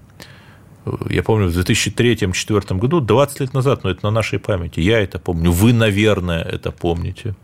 я 1.09 1.23
помню, 1.23 1.49
в 1.49 1.59
2003-2004 1.59 2.79
году, 2.79 3.01
20 3.01 3.41
лет 3.41 3.55
назад, 3.55 3.85
но 3.85 3.91
это 3.91 4.05
на 4.05 4.11
нашей 4.11 4.39
памяти, 4.39 4.81
я 4.81 5.01
это 5.01 5.19
помню, 5.19 5.51
вы, 5.51 5.73
наверное, 5.73 6.43
это 6.43 6.73
помните. 6.73 7.35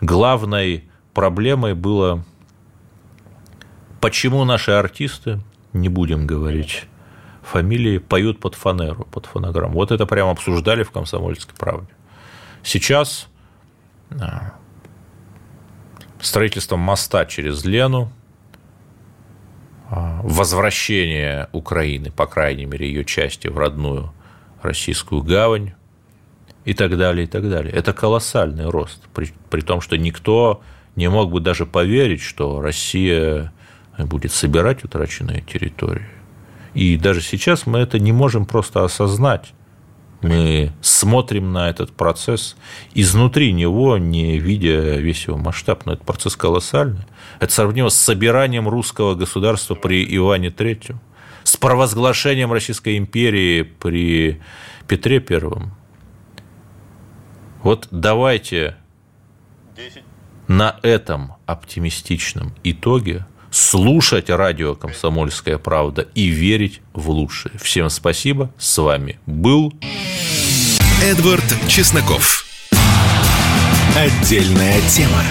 Главной 0.00 0.84
проблемой 1.14 1.74
было, 1.74 2.24
почему 4.00 4.44
наши 4.44 4.70
артисты, 4.70 5.40
не 5.72 5.88
будем 5.88 6.26
говорить 6.26 6.86
фамилии, 7.42 7.98
поют 7.98 8.40
под 8.40 8.54
фанеру, 8.54 9.06
под 9.10 9.26
фонограмму. 9.26 9.74
Вот 9.74 9.90
это 9.90 10.06
прямо 10.06 10.30
обсуждали 10.30 10.82
в 10.82 10.90
«Комсомольской 10.90 11.54
правде». 11.58 11.88
Сейчас 12.62 13.28
а, 14.10 14.54
строительством 16.20 16.80
моста 16.80 17.26
через 17.26 17.64
Лену, 17.64 18.12
возвращение 20.22 21.48
Украины, 21.52 22.10
по 22.10 22.26
крайней 22.26 22.64
мере, 22.64 22.86
ее 22.86 23.04
части 23.04 23.48
в 23.48 23.58
родную 23.58 24.12
российскую 24.62 25.22
гавань 25.22 25.72
и 26.64 26.72
так 26.72 26.96
далее, 26.96 27.24
и 27.24 27.26
так 27.26 27.48
далее. 27.48 27.74
Это 27.74 27.92
колоссальный 27.92 28.70
рост, 28.70 29.02
при, 29.12 29.32
при 29.50 29.60
том, 29.60 29.82
что 29.82 29.96
никто 29.98 30.62
не 30.96 31.10
мог 31.10 31.30
бы 31.30 31.40
даже 31.40 31.66
поверить, 31.66 32.22
что 32.22 32.62
Россия 32.62 33.52
будет 33.98 34.32
собирать 34.32 34.82
утраченные 34.82 35.42
территории. 35.42 36.08
И 36.72 36.96
даже 36.96 37.20
сейчас 37.20 37.66
мы 37.66 37.80
это 37.80 37.98
не 37.98 38.12
можем 38.12 38.46
просто 38.46 38.84
осознать 38.84 39.52
мы 40.22 40.72
смотрим 40.80 41.52
на 41.52 41.68
этот 41.68 41.92
процесс 41.92 42.56
изнутри 42.94 43.52
него, 43.52 43.98
не 43.98 44.38
видя 44.38 44.96
весь 44.96 45.26
его 45.26 45.36
масштаб, 45.36 45.86
но 45.86 45.94
этот 45.94 46.04
процесс 46.06 46.36
колоссальный. 46.36 47.04
Это 47.40 47.52
сравнимо 47.52 47.88
с 47.88 47.96
собиранием 47.96 48.68
русского 48.68 49.14
государства 49.14 49.74
при 49.74 50.04
Иване 50.16 50.48
III, 50.48 50.96
с 51.44 51.56
провозглашением 51.56 52.52
Российской 52.52 52.98
империи 52.98 53.62
при 53.62 54.40
Петре 54.86 55.20
Первом. 55.20 55.72
Вот 57.62 57.88
давайте 57.90 58.76
10. 59.76 60.02
на 60.48 60.78
этом 60.82 61.34
оптимистичном 61.46 62.52
итоге 62.64 63.26
слушать 63.52 64.30
радио 64.30 64.74
«Комсомольская 64.74 65.58
правда» 65.58 66.08
и 66.14 66.26
верить 66.26 66.80
в 66.92 67.10
лучшее. 67.10 67.52
Всем 67.60 67.90
спасибо. 67.90 68.50
С 68.58 68.78
вами 68.78 69.18
был 69.26 69.72
Эдвард 71.02 71.44
Чесноков. 71.68 72.44
Отдельная 73.96 74.80
тема. 74.88 75.22